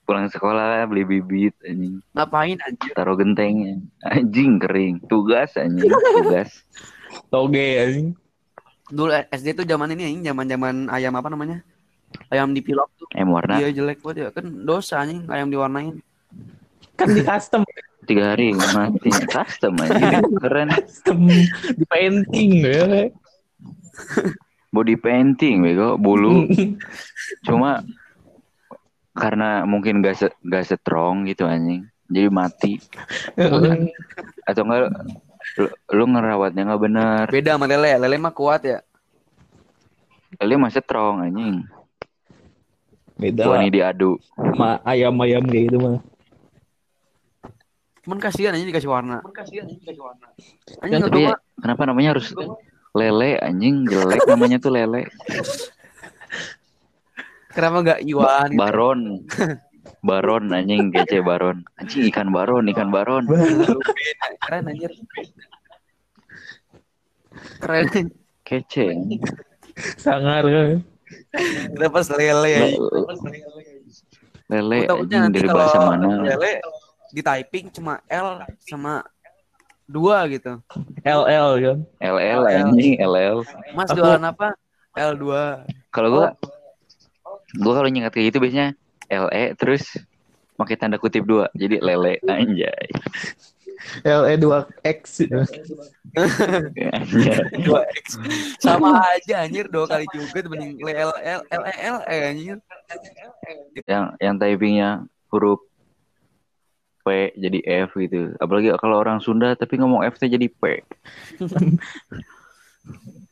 Pulang 0.04 0.28
sekolah 0.28 0.84
beli 0.84 1.08
bibit 1.08 1.56
anjing. 1.64 2.04
Ngapain 2.12 2.60
anjir 2.60 2.92
taruh 2.92 3.16
genteng. 3.16 3.88
Anjing 4.04 4.60
kering. 4.60 5.00
Tugas 5.08 5.56
anjing 5.56 5.88
tugas. 5.88 6.60
Toge 7.32 7.80
anjing. 7.80 8.12
dulu 8.92 9.08
SD 9.32 9.56
tuh 9.56 9.64
zaman 9.64 9.88
ini 9.96 10.04
anjing 10.04 10.24
zaman 10.28 10.44
zaman 10.52 10.74
ayam 10.92 11.16
apa 11.16 11.32
namanya 11.32 11.64
ayam 12.30 12.52
dipilok 12.52 12.90
tuh. 13.00 13.08
Em 13.16 13.28
warna. 13.28 13.58
Iya 13.58 13.72
jelek 13.72 14.04
banget 14.04 14.16
ya. 14.18 14.28
Kan 14.30 14.66
dosa 14.68 15.02
anjing 15.02 15.26
ayam 15.32 15.48
diwarnain. 15.48 15.98
Kan 16.94 17.08
di 17.16 17.22
custom. 17.24 17.62
tiga 18.02 18.34
hari 18.34 18.50
mati. 18.54 19.10
Custom 19.30 19.72
anjing. 19.78 20.12
Keren. 20.42 20.68
Custom. 20.74 21.18
Di 21.78 21.84
painting 21.88 22.50
ya. 22.62 23.08
body 24.72 24.96
painting 24.96 25.64
bego. 25.64 25.96
Bulu. 25.96 26.46
Cuma 27.46 27.82
karena 29.12 29.68
mungkin 29.68 30.00
gak 30.00 30.16
se 30.16 30.28
gak 30.44 30.68
strong 30.68 31.26
gitu 31.26 31.48
anjing. 31.48 31.88
Jadi 32.12 32.28
mati. 32.28 32.72
Atau 34.44 34.66
enggak 34.68 34.92
lu, 35.58 35.66
lu 35.90 36.04
ngerawatnya 36.06 36.62
nggak 36.70 36.82
benar 36.82 37.24
beda 37.28 37.58
sama 37.58 37.66
lele. 37.66 37.98
Lele 37.98 38.16
mah 38.16 38.32
kuat 38.32 38.62
ya. 38.62 38.78
Kali 40.38 40.54
mah 40.56 40.72
strong 40.72 41.28
anjing 41.28 41.66
Beda. 43.22 43.44
Nih 43.62 43.70
diadu. 43.70 44.18
Sama 44.34 44.82
ayam-ayam 44.82 45.46
kayak 45.46 45.70
gitu 45.70 45.78
mah. 45.78 46.02
cuman 48.02 48.18
kasihan 48.18 48.50
anjing 48.50 48.66
dikasih 48.66 48.90
warna. 48.90 49.22
Kasihan 49.30 49.62
anjing 49.62 49.78
dikasih 49.78 50.02
warna. 50.02 50.26
Anjing 50.82 50.98
Kan 50.98 51.06
tapi 51.06 51.22
gua 51.22 51.38
kenapa 51.62 51.82
namanya 51.86 52.18
harus 52.18 52.34
lele 52.98 53.38
anjing? 53.38 53.86
Jelek 53.86 54.26
namanya 54.26 54.58
tuh 54.58 54.74
lele. 54.74 55.06
Kenapa 57.54 57.76
nggak 57.84 58.00
Iwan 58.02 58.50
gitu? 58.50 58.58
baron. 58.58 59.00
Baron 60.02 60.44
anjing. 60.50 60.90
Kece 60.90 61.22
baron. 61.22 61.62
Anjing 61.78 62.10
ikan 62.10 62.34
baron 62.34 62.66
ikan 62.74 62.90
baron. 62.90 63.22
Keren 64.42 64.66
anjir. 64.66 64.90
Keren 67.62 68.10
kece. 68.42 68.98
Sangar 69.94 70.42
kan. 70.42 70.82
Lepas 71.76 72.06
lele. 72.12 72.50
Ya 72.52 72.66
Le- 74.52 74.86
lele 74.86 74.86
nanti 75.08 75.38
dari 75.40 75.48
bahasa 75.48 75.78
mana? 75.80 76.06
lele 76.24 76.60
di 77.12 77.20
typing 77.20 77.68
cuma 77.72 78.00
L 78.08 78.44
sama 78.64 79.04
dua 79.88 80.24
gitu. 80.28 80.60
LL 81.04 81.48
kan. 81.60 81.78
LL 82.00 82.40
anjing 82.48 82.96
LL 83.00 83.44
mas 83.76 83.88
jualan 83.92 84.22
apa? 84.22 84.56
L2 84.92 85.24
Kalau 85.88 86.08
gua 86.12 86.26
gua 87.56 87.72
kalau 87.80 87.88
nyengat 87.88 88.12
kayak 88.12 88.32
gitu 88.32 88.38
biasanya 88.44 88.76
LE 89.08 89.44
terus 89.56 89.96
pakai 90.56 90.76
tanda 90.76 90.96
kutip 91.00 91.24
dua. 91.24 91.48
Jadi 91.56 91.80
lele 91.80 92.20
anjay. 92.28 92.88
LE 94.04 94.34
2X. 94.40 95.00
Iya. 96.76 96.92
Dua 97.64 97.80
X. 98.04 98.20
Sama 98.60 99.00
aja 99.00 99.48
anjir 99.48 99.68
dua 99.72 99.88
kali 99.88 100.04
juga 100.12 100.44
mending 100.48 100.80
L 100.84 101.12
L 101.12 101.40
L 101.48 101.62
L 101.64 101.96
E 102.04 102.16
anjir. 102.32 102.56
yang 103.88 104.12
yang 104.20 104.34
typingnya 104.36 105.08
huruf 105.32 105.64
P 107.02 107.34
jadi 107.34 107.58
F 107.88 107.98
gitu. 107.98 108.36
Apalagi 108.38 108.70
kalau 108.78 109.00
orang 109.00 109.18
Sunda 109.18 109.56
tapi 109.58 109.80
ngomong 109.80 110.06
F 110.06 110.20
jadi 110.22 110.46
P. 110.46 110.62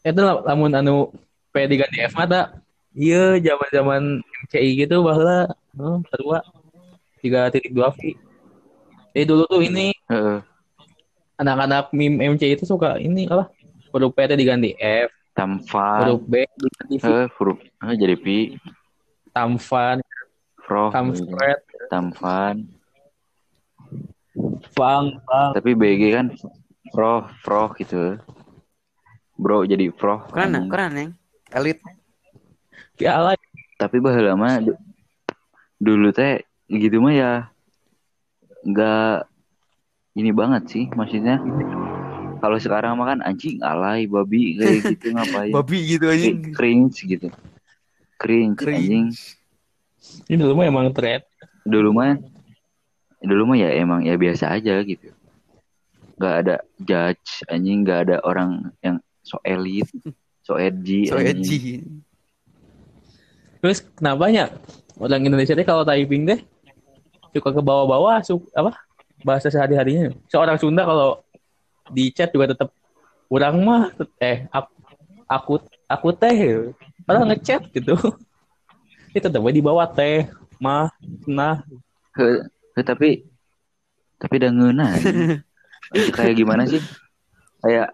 Itu 0.00 0.20
lah, 0.24 0.40
lamun 0.46 0.72
anu 0.74 1.12
P 1.52 1.54
diganti 1.68 2.02
F 2.02 2.14
mata. 2.16 2.56
Iya, 2.90 3.38
zaman-zaman 3.38 4.18
MCI 4.18 4.70
gitu 4.82 5.06
bahwa 5.06 5.46
oh, 5.78 6.02
kedua 6.10 6.42
tiga 7.22 7.46
titik 7.52 7.70
dua 7.70 7.94
V. 7.94 8.18
Eh 9.10 9.24
dulu 9.26 9.42
tuh 9.46 9.60
ini 9.60 9.90
Heeh. 10.06 10.38
anak-anak 11.36 11.90
meme 11.90 12.20
MC 12.30 12.54
itu 12.54 12.64
suka 12.64 12.96
ini 12.96 13.26
apa? 13.26 13.50
Huruf 13.90 14.14
P 14.14 14.22
teh 14.22 14.38
diganti 14.38 14.70
F, 14.78 15.10
Tamfan. 15.34 15.98
huruf 16.06 16.22
B 16.22 16.34
diganti 16.54 16.96
V, 17.00 17.04
Eh, 17.10 17.26
huruf 17.38 17.58
eh, 17.58 17.94
jadi 17.98 18.14
P. 18.14 18.26
Tamfan, 19.30 19.98
Froh. 20.58 20.90
Tamfred, 20.90 21.58
Tamfan. 21.88 22.66
Fang, 24.70 25.18
Fang. 25.26 25.50
Tapi 25.52 25.74
BG 25.74 26.14
kan 26.14 26.26
Froh, 26.94 27.26
Froh 27.42 27.74
gitu. 27.74 28.18
Bro 29.34 29.64
jadi 29.64 29.90
Froh. 29.90 30.22
Keren 30.30 30.54
anjing. 30.54 30.68
keren 30.70 30.92
yang 30.94 31.10
elit. 31.50 31.78
Piala 32.94 33.34
Tapi 33.74 33.96
baheula 33.98 34.36
mah 34.36 34.60
du- 34.60 34.78
dulu 35.80 36.12
teh 36.12 36.44
gitu 36.68 37.00
mah 37.00 37.14
ya 37.16 37.32
nggak 38.64 39.30
ini 40.18 40.30
banget 40.34 40.62
sih 40.68 40.84
maksudnya. 40.92 41.38
Kalau 42.40 42.56
sekarang 42.56 42.96
mah 42.96 43.14
kan 43.14 43.20
anjing 43.20 43.60
alay 43.60 44.08
babi 44.08 44.56
kayak 44.56 44.80
gitu 44.96 45.12
ngapain? 45.12 45.52
Babi 45.52 45.78
gitu 45.96 46.04
anjing. 46.08 46.36
Kayak 46.40 46.56
cringe 46.56 46.98
gitu. 47.04 47.28
Cringe, 48.20 48.60
anjing. 48.68 49.06
ini 50.28 50.36
dulu 50.36 50.60
mah 50.60 50.66
emang 50.68 50.92
thread. 50.92 51.24
Dulu 51.64 51.92
mah 51.92 52.16
dulu 53.20 53.52
mah 53.52 53.56
ya 53.60 53.68
emang 53.76 54.04
ya 54.04 54.16
biasa 54.16 54.52
aja 54.56 54.80
gitu. 54.84 55.12
Gak 56.20 56.34
ada 56.44 56.56
judge 56.80 57.44
anjing, 57.48 57.84
gak 57.84 58.08
ada 58.08 58.16
orang 58.24 58.72
yang 58.84 59.00
so 59.24 59.40
elit, 59.44 59.88
so 60.44 60.60
edgy, 60.60 61.06
So 61.12 61.16
anjing. 61.16 61.40
edgy. 61.40 61.60
Terus 63.60 63.84
kenapa 63.84 64.32
ya 64.32 64.48
orang 64.96 65.24
Indonesia 65.24 65.52
teh 65.52 65.64
kalau 65.64 65.84
typing 65.84 66.24
teh 66.24 66.40
suka 67.30 67.50
ke 67.54 67.62
bawah-bawah 67.62 68.18
su 68.26 68.42
apa 68.52 68.74
bahasa 69.22 69.52
sehari-harinya. 69.52 70.10
Seorang 70.30 70.56
Sunda 70.58 70.82
kalau 70.82 71.20
di 71.90 72.10
chat 72.14 72.30
juga 72.30 72.54
tetap 72.54 72.70
kurang 73.30 73.62
mah 73.62 73.90
eh 74.18 74.46
aku 74.50 74.70
aku, 75.30 75.52
aku 75.86 76.08
teh 76.14 76.36
padahal 77.06 77.30
ngechat 77.30 77.62
gitu. 77.74 77.94
Itu 79.16 79.26
tetap 79.26 79.42
di 79.50 79.62
bawah 79.62 79.86
teh 79.90 80.30
mah 80.62 80.90
nah 81.26 81.62
He- 82.18 82.42
he, 82.74 82.80
tapi 82.82 83.22
tapi 84.18 84.34
udah 84.42 84.50
anjing. 84.92 85.40
kayak 86.16 86.34
gimana 86.38 86.66
sih 86.70 86.82
kayak 87.62 87.90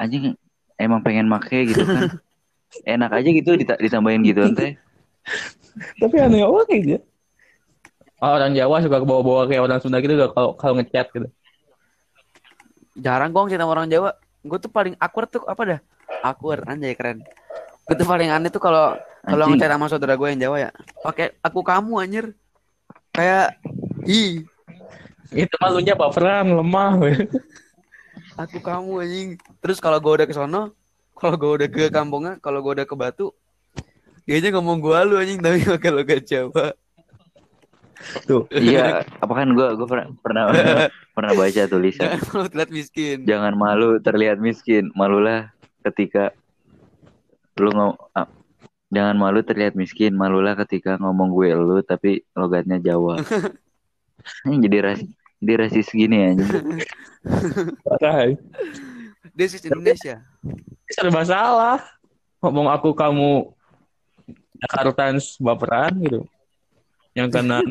anjing 0.00 0.36
emang 0.80 1.00
pengen 1.04 1.28
make 1.28 1.52
gitu 1.52 1.84
kan 1.84 2.08
enak 2.94 3.10
aja 3.12 3.28
gitu 3.30 3.50
dita- 3.54 3.80
ditambahin 3.80 4.24
gitu 4.24 4.48
teh 4.56 4.74
tapi 5.98 6.16
aneh 6.22 6.44
banget 6.44 6.68
gitu. 6.80 6.96
Orang 8.22 8.54
Jawa 8.54 8.80
suka 8.80 9.02
ke 9.02 9.06
bawah-bawah 9.06 9.44
kayak 9.50 9.62
orang 9.62 9.78
Sunda 9.82 9.98
gitu 10.00 10.14
kalau 10.32 10.54
kalau 10.54 10.74
ngechat 10.78 11.10
gitu. 11.12 11.28
Jarang 12.94 13.34
gua 13.34 13.50
cerita 13.50 13.66
sama 13.66 13.74
orang 13.74 13.90
Jawa. 13.90 14.14
Gue 14.44 14.58
tuh 14.60 14.70
paling 14.70 14.94
awkward 15.00 15.28
tuh 15.32 15.42
apa 15.48 15.62
dah? 15.64 15.80
Awkward 16.22 16.62
anjay 16.68 16.94
keren. 16.94 17.24
Gue 17.84 17.94
tuh 17.96 18.06
paling 18.06 18.30
aneh 18.30 18.52
tuh 18.52 18.62
kalau 18.62 18.94
kalau 19.24 19.50
ngechat 19.50 19.72
sama 19.72 19.86
saudara 19.90 20.14
gue 20.14 20.28
yang 20.30 20.40
Jawa 20.48 20.56
ya. 20.68 20.70
Pakai 21.02 21.34
aku 21.42 21.60
kamu 21.64 21.92
anjir. 22.00 22.26
Kayak 23.14 23.58
ih, 24.06 24.42
Itu 25.30 25.54
malunya 25.62 25.94
baperan 25.94 26.50
lemah. 26.54 26.98
aku 28.34 28.58
kamu 28.62 28.90
anjing. 29.06 29.28
Terus 29.62 29.78
kalau 29.82 29.98
gue 29.98 30.12
udah 30.22 30.26
ke 30.26 30.34
sono, 30.34 30.74
kalau 31.14 31.34
gue 31.38 31.50
udah 31.62 31.68
ke 31.70 31.90
kampungnya, 31.94 32.38
kalau 32.42 32.58
gue 32.62 32.82
udah 32.82 32.86
ke 32.86 32.94
Batu, 32.94 33.30
dia 34.24 34.40
aja 34.40 34.48
ngomong 34.56 34.80
gua 34.80 35.04
lu 35.04 35.20
anjing 35.20 35.38
tapi 35.40 35.60
pakai 35.76 35.90
logat 35.92 36.24
Jawa. 36.24 36.72
Tuh. 38.28 38.44
iya 38.54 39.02
apa 39.20 39.32
kan 39.32 39.48
gua 39.56 39.74
gua 39.74 39.86
pernah 39.88 40.06
pernah 40.20 40.42
pernah 41.16 41.32
baca 41.32 41.62
tulisan 41.66 42.16
Kalau 42.26 42.46
terlihat 42.50 42.70
miskin. 42.70 43.16
jangan 43.24 43.54
malu 43.56 43.98
terlihat 44.02 44.38
miskin 44.38 44.90
malulah 44.92 45.50
ketika 45.84 46.32
lu 47.60 47.70
ngom 47.70 47.94
ah, 48.12 48.26
jangan 48.90 49.16
malu 49.18 49.40
terlihat 49.42 49.74
miskin 49.74 50.14
malulah 50.14 50.54
ketika 50.66 50.98
ngomong 50.98 51.30
gue 51.34 51.50
lu 51.54 51.78
tapi 51.82 52.22
logatnya 52.34 52.78
Jawa 52.82 53.18
ini 54.48 54.56
jadi 54.64 54.78
rasis 54.90 55.10
jadi 55.42 55.54
rasis 55.66 55.88
gini 55.92 56.16
ya 56.16 56.30
Parah. 57.84 58.36
This 59.32 59.56
is 59.56 59.64
Indonesia. 59.64 60.20
serba 60.92 61.24
salah 61.24 61.80
ngomong 62.44 62.68
aku 62.68 62.92
kamu 62.92 63.48
Jakarta 64.60 65.16
baperan 65.40 65.92
gitu 66.00 66.20
yang 67.14 67.30
kena 67.34 67.62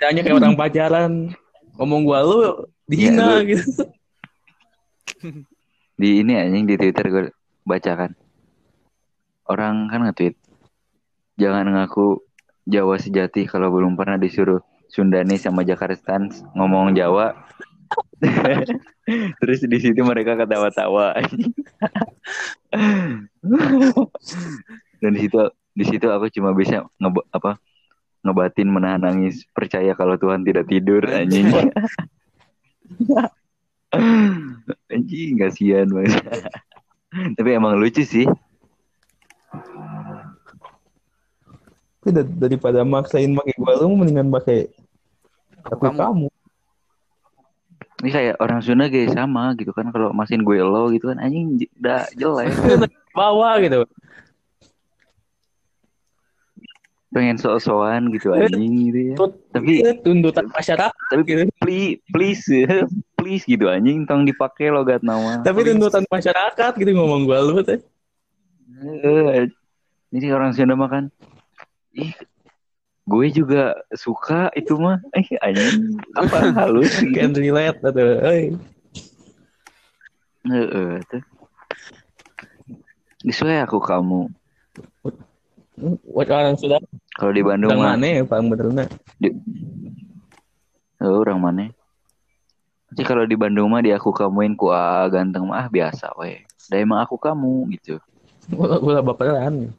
hanya 0.00 0.24
kayak 0.24 0.38
orang 0.40 0.56
pacaran. 0.56 1.12
Ngomong 1.76 2.02
gua 2.08 2.24
lu 2.24 2.40
dihina 2.88 3.44
Ya, 3.44 3.54
gitu. 3.54 3.84
Di 6.00 6.24
ini 6.24 6.32
anjing 6.32 6.64
di 6.64 6.80
Twitter 6.80 7.12
gue 7.12 7.28
baca 7.68 7.92
kan 7.92 8.16
orang 9.52 9.90
kan 9.92 10.00
nge-tweet 10.08 10.32
jangan 11.36 11.68
ngaku 11.68 12.24
Jawa 12.64 12.96
sejati 12.96 13.44
kalau 13.44 13.68
belum 13.68 14.00
pernah 14.00 14.16
disuruh 14.16 14.64
Sundani 14.88 15.36
sama 15.36 15.66
Jakarta 15.66 16.16
ngomong 16.54 16.94
Jawa. 16.94 17.34
Terus 19.42 19.60
di 19.66 19.78
situ 19.82 20.00
mereka 20.06 20.38
ketawa-tawa. 20.38 21.18
Dan 25.02 25.10
di 25.14 25.20
situ 25.26 25.40
di 25.74 25.84
situ 25.86 26.06
aku 26.06 26.30
cuma 26.30 26.54
bisa 26.54 26.86
ngeba, 27.02 27.22
apa 27.34 27.58
ngebatin 28.20 28.68
menahan 28.68 29.00
nangis 29.00 29.44
percaya 29.52 29.96
kalau 29.96 30.16
Tuhan 30.20 30.44
tidak 30.44 30.68
tidur 30.68 31.04
anjing. 31.08 31.48
Anjing. 34.90 35.34
Kasihan 35.40 35.88
banget 35.90 36.22
tapi 37.10 37.48
emang 37.58 37.74
lucu 37.74 38.06
sih. 38.06 38.26
Tapi 42.00 42.10
da- 42.16 42.36
daripada 42.48 42.80
maksain 42.86 43.34
pakai 43.34 43.54
gua 43.60 43.74
lu 43.76 43.92
mendingan 43.98 44.32
pakai 44.32 44.72
aku 45.68 45.92
Kamu. 45.92 46.00
kamu, 46.00 46.28
ini 48.00 48.10
kayak 48.16 48.40
orang 48.40 48.64
Sunda 48.64 48.88
kayak 48.88 49.12
sama 49.12 49.52
gitu 49.60 49.76
kan 49.76 49.92
kalau 49.92 50.08
masin 50.16 50.40
gue 50.40 50.56
lo 50.64 50.88
gitu 50.88 51.12
kan 51.12 51.20
anjing 51.20 51.60
udah 51.76 52.08
jelek. 52.16 52.48
Bawa 53.18 53.60
gitu 53.60 53.84
pengen 57.10 57.36
sok-sokan 57.38 58.14
gitu 58.14 58.30
anjing 58.30 58.90
gitu 58.90 59.00
ya. 59.12 59.14
Tut- 59.18 59.42
tapi 59.50 59.82
tuntutan 60.06 60.46
masyarakat 60.46 60.94
tapi 61.10 61.22
gitu. 61.26 61.42
please 61.58 61.98
please 62.14 62.42
please 63.18 63.42
gitu 63.44 63.66
anjing 63.66 64.06
tong 64.06 64.22
dipakai 64.22 64.70
logat 64.70 65.02
nama. 65.02 65.42
Tapi 65.42 65.66
tuntutan 65.66 66.06
masyarakat 66.06 66.72
gitu 66.78 66.90
ngomong 66.94 67.26
gua 67.26 67.42
lu 67.42 67.60
teh. 67.66 67.82
Eh, 68.80 69.50
ini 70.14 70.26
orang 70.30 70.54
Sunda 70.54 70.78
makan 70.78 71.10
ih 71.92 72.14
gue 73.10 73.26
juga 73.34 73.74
suka 73.90 74.54
itu 74.54 74.78
mah. 74.78 75.02
Eh 75.18 75.26
anjing 75.42 75.98
apa 76.14 76.38
halus 76.62 76.94
can 77.10 77.34
relate 77.34 77.82
atau 77.82 78.22
euy 78.22 78.54
Heeh, 80.40 81.04
tuh. 81.10 81.20
Disuai 83.20 83.60
aku 83.60 83.76
kamu. 83.76 84.32
Orang 86.14 86.56
sudah 86.56 86.80
Kalau 87.16 87.32
di 87.34 87.42
Bandung 87.42 87.74
orang 87.74 87.82
mah 87.82 87.94
mana 87.96 88.06
ya 88.06 88.22
paling 88.24 88.48
benernya 88.48 88.86
di- 89.18 89.36
Oh, 91.00 91.24
orang 91.24 91.40
mana? 91.40 91.64
Nanti 92.92 93.02
kalau 93.08 93.24
di 93.24 93.32
Bandung 93.32 93.72
mah 93.72 93.80
di 93.80 93.88
aku 93.88 94.12
kamuin 94.12 94.52
ku 94.52 94.68
ah, 94.68 95.08
ganteng 95.08 95.48
mah 95.48 95.64
ah, 95.64 95.66
biasa 95.72 96.12
we. 96.20 96.44
Dah 96.68 96.76
emang 96.76 97.00
aku 97.00 97.16
kamu 97.16 97.72
gitu. 97.80 97.96
gua 98.52 98.76
gua 98.76 99.00
baperan 99.00 99.72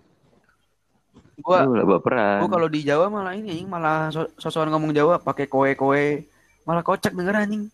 Gua 1.38 1.62
lah 1.62 1.86
baperan. 1.86 2.42
gua 2.42 2.50
kalau 2.50 2.66
di 2.66 2.82
Jawa 2.82 3.06
malah 3.14 3.38
ini 3.38 3.54
anjing 3.54 3.70
malah 3.70 4.10
so 4.10 4.26
sosokan 4.42 4.74
ngomong 4.74 4.98
Jawa 4.98 5.22
pakai 5.22 5.46
koe-koe. 5.46 6.26
Malah 6.66 6.82
kocak 6.82 7.14
denger 7.14 7.38
anjing. 7.38 7.70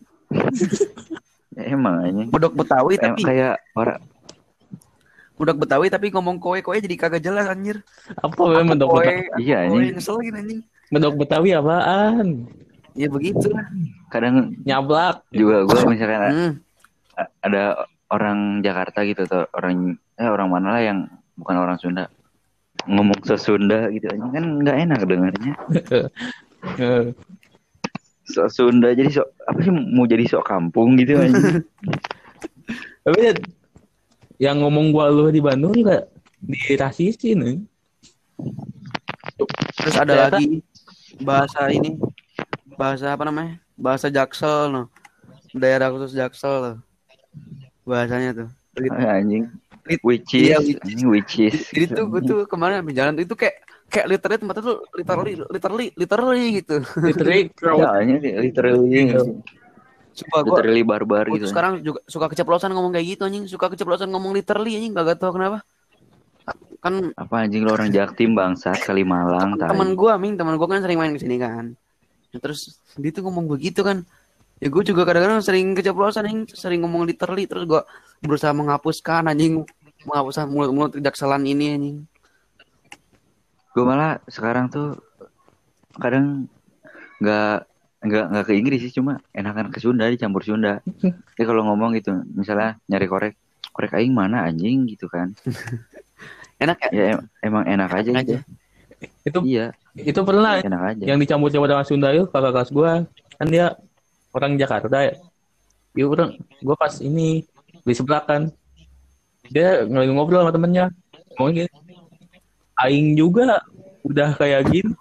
Ya, 1.56 1.64
emang 1.76 2.04
anjing. 2.04 2.28
Bedok 2.28 2.52
Betawi 2.52 3.00
tapi 3.00 3.24
kayak 3.24 3.64
orang 3.72 4.04
budak 5.38 5.56
Betawi 5.56 5.86
tapi 5.86 6.10
ngomong 6.10 6.36
koe-koe 6.36 6.76
jadi 6.76 6.96
kagak 6.96 7.22
jelas 7.22 7.46
anjir. 7.46 7.80
apa 8.12 8.34
memang 8.36 8.76
koe, 8.76 8.98
betawi 8.98 9.22
Iya, 9.38 9.58
koe, 9.62 9.66
anjing. 9.72 9.94
ngeselin 9.94 10.34
anjing. 10.34 10.60
bedok 10.88 11.14
betawi 11.16 11.50
apaan 11.52 12.28
Ya 12.92 13.06
begitu 13.06 13.46
lah. 13.48 13.62
kadang 14.08 14.58
nyablak 14.60 15.22
juga 15.30 15.62
gue 15.62 15.80
misalkan 15.86 16.20
Hmm. 16.28 16.52
ada 17.40 17.62
orang 18.08 18.58
Jakarta 18.60 19.02
gitu 19.02 19.22
atau 19.22 19.46
orang 19.52 19.94
eh 20.14 20.26
orang 20.26 20.48
mana 20.48 20.74
lah 20.74 20.82
yang 20.82 20.98
bukan 21.34 21.56
orang 21.56 21.76
Sunda 21.76 22.10
ngomong 22.84 23.22
sesunda 23.22 23.86
gitu 23.88 24.08
anjing 24.08 24.32
kan 24.32 24.44
nggak 24.58 24.76
enak 24.80 25.00
dengarnya 25.04 25.54
Eh, 26.58 27.14
sok 28.26 28.50
Sunda 28.50 28.90
jadi 28.90 29.06
sok 29.12 29.30
apa 29.44 29.58
sih 29.60 29.70
mau 29.70 30.02
jadi 30.04 30.26
sok 30.26 30.42
kampung 30.42 30.96
gitu 30.96 31.14
anjing 31.16 31.62
tapi 33.00 33.18
ya, 33.20 33.32
yang 34.38 34.62
ngomong 34.62 34.90
gua 34.90 35.10
lu 35.10 35.28
di 35.28 35.38
Bandung 35.38 35.74
juga 35.74 36.06
dirasisin 36.40 37.38
nih. 37.38 37.56
Terus 39.76 39.94
ada 39.94 40.12
Ternyata- 40.14 40.38
lagi 40.38 40.62
bahasa 41.18 41.60
ini 41.68 41.98
bahasa 42.74 43.14
apa 43.14 43.26
namanya? 43.26 43.58
Bahasa 43.74 44.06
Jaksel 44.08 44.70
no. 44.70 44.82
Daerah 45.50 45.90
khusus 45.90 46.14
Jaksel 46.14 46.54
loh. 46.58 46.76
Bahasanya 47.82 48.30
tuh. 48.34 48.48
anjing 48.78 49.50
which 50.06 50.30
is 50.36 50.52
iya, 50.52 50.58
which 50.62 50.70
is. 50.70 50.86
anjing 50.86 51.08
which 51.10 51.34
is 51.40 51.56
Jadi 51.74 51.86
tuh 51.98 52.04
gue 52.06 52.20
tuh 52.22 52.38
kemarin 52.46 52.84
habis 52.84 52.94
jalan 52.94 53.18
tuh 53.18 53.24
itu 53.26 53.34
kayak 53.34 53.56
kayak 53.88 54.06
literally 54.06 54.38
tempatnya 54.38 54.62
tuh 54.62 54.78
literally 54.94 55.32
literally 55.50 55.86
literally 55.98 56.44
gitu. 56.62 56.76
Literally 56.94 57.42
crowd. 57.58 57.80
ya 57.82 57.88
anjing 57.98 58.20
literally 58.38 59.02
Sumpah 60.18 60.42
gue 60.42 60.50
literally 60.50 60.82
barbar 60.82 61.30
Gue 61.30 61.38
gitu 61.38 61.54
sekarang 61.54 61.78
juga 61.78 62.02
suka 62.10 62.26
keceplosan 62.26 62.74
ngomong 62.74 62.90
kayak 62.90 63.06
gitu 63.14 63.22
anjing, 63.22 63.46
suka 63.46 63.70
keceplosan 63.70 64.10
ngomong 64.10 64.34
literally 64.34 64.74
anjing 64.74 64.90
gak 64.90 65.14
tau 65.22 65.30
kenapa. 65.30 65.62
Kan 66.82 67.14
apa 67.14 67.34
anjing 67.46 67.62
lo 67.62 67.78
orang 67.78 67.94
Jaktim 67.94 68.34
bangsat 68.34 68.82
Kalimalang 68.82 69.54
tai. 69.58 69.70
teman 69.70 69.94
gua 69.94 70.18
Ming, 70.18 70.34
teman 70.34 70.58
gua 70.58 70.66
kan 70.66 70.82
sering 70.82 70.98
main 70.98 71.14
ke 71.14 71.22
sini 71.22 71.38
kan. 71.38 71.78
Nah, 72.34 72.38
terus 72.42 72.82
dia 72.98 73.14
tuh 73.14 73.22
ngomong 73.30 73.46
begitu 73.46 73.86
kan. 73.86 74.02
Ya 74.58 74.66
gue 74.66 74.82
juga 74.82 75.06
kadang-kadang 75.06 75.38
sering 75.38 75.70
keceplosan 75.78 76.26
anjing, 76.26 76.42
sering 76.50 76.82
ngomong 76.82 77.06
literally 77.06 77.46
terus 77.46 77.62
gua 77.62 77.86
berusaha 78.18 78.50
menghapuskan 78.50 79.30
anjing, 79.30 79.62
menghapuskan 80.02 80.50
mulut-mulut 80.50 80.98
tidak 80.98 81.14
salah 81.14 81.38
ini 81.38 81.78
anjing. 81.78 81.98
gue 83.78 83.84
malah 83.86 84.18
sekarang 84.26 84.66
tuh 84.66 84.98
kadang 86.02 86.50
nggak 87.22 87.62
nggak 87.98 88.24
nggak 88.30 88.44
ke 88.46 88.52
Inggris 88.54 88.80
sih 88.86 88.94
cuma 88.94 89.18
enakan 89.34 89.74
ke 89.74 89.78
Sunda 89.82 90.06
dicampur 90.06 90.46
Sunda. 90.46 90.78
Jadi 91.34 91.44
kalau 91.44 91.66
ngomong 91.66 91.98
gitu 91.98 92.14
misalnya 92.34 92.78
nyari 92.86 93.06
korek 93.10 93.34
korek 93.74 93.94
aing 93.98 94.14
mana 94.14 94.46
anjing 94.46 94.86
gitu 94.86 95.10
kan. 95.10 95.34
Enak 96.62 96.78
ya? 96.86 96.90
ya 96.90 97.04
em- 97.14 97.26
emang 97.42 97.64
enak 97.70 97.90
aja 97.94 98.10
Enak 98.10 98.24
gitu. 98.26 98.34
aja. 98.34 98.38
Itu 99.22 99.38
iya. 99.46 99.66
itu 99.94 100.20
pernah 100.26 100.58
enak 100.58 100.82
aja. 100.94 101.04
yang 101.06 101.18
dicampur-campur 101.22 101.70
dengan 101.70 101.86
Sunda 101.86 102.08
itu 102.10 102.26
kakak 102.26 102.50
kelas 102.50 102.70
gua 102.74 103.06
kan 103.38 103.46
dia 103.46 103.78
orang 104.34 104.58
Jakarta 104.58 104.98
ya. 105.06 105.14
Dia 105.94 106.04
orang 106.10 106.34
gua 106.62 106.74
pas 106.74 106.98
ini 106.98 107.46
di 107.86 107.94
sebelah 107.94 108.26
kan. 108.26 108.50
Dia 109.48 109.86
lagi 109.86 110.10
ngobrol 110.10 110.42
sama 110.42 110.52
temennya 110.52 110.90
ngomong 111.38 111.54
gini 111.54 111.70
Aing 112.78 113.14
juga 113.14 113.62
udah 114.02 114.34
kayak 114.34 114.70
gini 114.70 114.94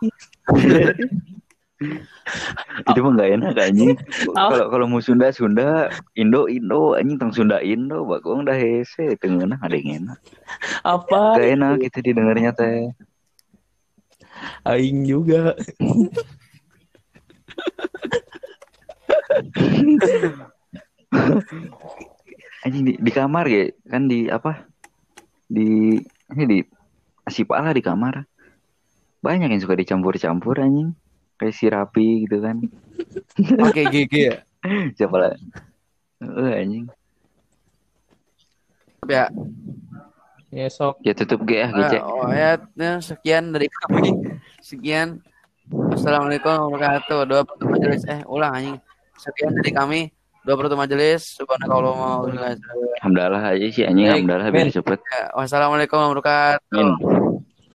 itu 2.89 2.99
mah 3.05 3.11
nggak 3.13 3.31
enak 3.37 3.53
anjing. 3.57 3.97
Apa? 4.33 4.49
kalau 4.53 4.65
kalau 4.73 4.85
mau 4.89 5.01
Sunda 5.01 5.29
Sunda. 5.29 5.89
Indo 6.17 6.49
Indo 6.49 6.97
anjing 6.97 7.17
tang 7.21 7.33
Sunda 7.33 7.61
Indo. 7.61 8.05
Bakong 8.05 8.49
dah 8.49 8.57
hese 8.57 9.13
tengena 9.21 9.61
ada 9.61 9.77
yang 9.77 10.05
enak. 10.05 10.19
Apa? 10.81 11.37
Gak 11.37 11.49
enak 11.57 11.73
gitu 11.85 11.97
didengarnya 12.01 12.51
teh. 12.53 12.89
Aing 14.65 15.05
juga. 15.05 15.53
Anjing 22.65 22.83
di, 22.83 22.93
di 22.97 23.11
kamar 23.13 23.45
ya 23.47 23.69
kan 23.85 24.09
di 24.09 24.29
apa? 24.33 24.65
Di 25.45 25.97
ini 26.33 26.43
di 26.49 26.59
asipal 27.25 27.61
lah 27.61 27.73
di 27.73 27.85
kamar. 27.85 28.25
Banyak 29.21 29.49
yang 29.49 29.61
suka 29.61 29.73
dicampur-campur 29.77 30.61
anjing 30.61 30.93
kayak 31.37 31.53
si 31.53 31.65
rapi 31.67 32.25
gitu 32.25 32.41
kan 32.41 32.57
Oke 33.65 33.81
GG 33.85 34.13
ya. 34.13 34.35
siapa 34.93 35.15
lah 35.15 35.31
Eh, 36.17 36.53
anjing 36.57 36.85
Ya, 39.07 39.31
ya 40.49 40.67
sok 40.67 40.99
ya 40.99 41.13
tutup 41.13 41.47
G 41.47 41.63
ya 41.63 41.71
GC 41.71 41.93
eh, 41.95 42.01
oh, 42.03 42.27
ya, 42.27 42.59
ya, 42.75 42.99
sekian 42.99 43.55
dari 43.55 43.71
kami. 43.79 44.11
Sekian. 44.59 45.23
Assalamualaikum 45.95 46.51
warahmatullahi 46.51 47.07
wabarakatuh. 47.07 47.19
Doa 47.23 47.41
penutup 47.47 47.67
majelis. 47.71 48.03
Eh, 48.03 48.19
ulang 48.27 48.51
anjing. 48.51 48.77
Sekian 49.15 49.55
dari 49.55 49.71
kami. 49.71 50.01
Doa 50.43 50.59
penutup 50.59 50.75
majelis. 50.75 51.39
Subhanakallah 51.39 51.93
wa 51.95 52.27
bihamdika. 52.27 52.71
Alhamdulillah 52.99 53.43
aja 53.47 53.67
sih 53.71 53.83
anjing 53.87 54.07
Alhamdulillah 54.11 54.49
biar 54.51 54.67
cepet 54.75 54.99
Ya, 55.07 55.23
Wassalamualaikum 55.31 55.95
warahmatullahi 55.95 56.59
wabarakatuh. 56.59 57.26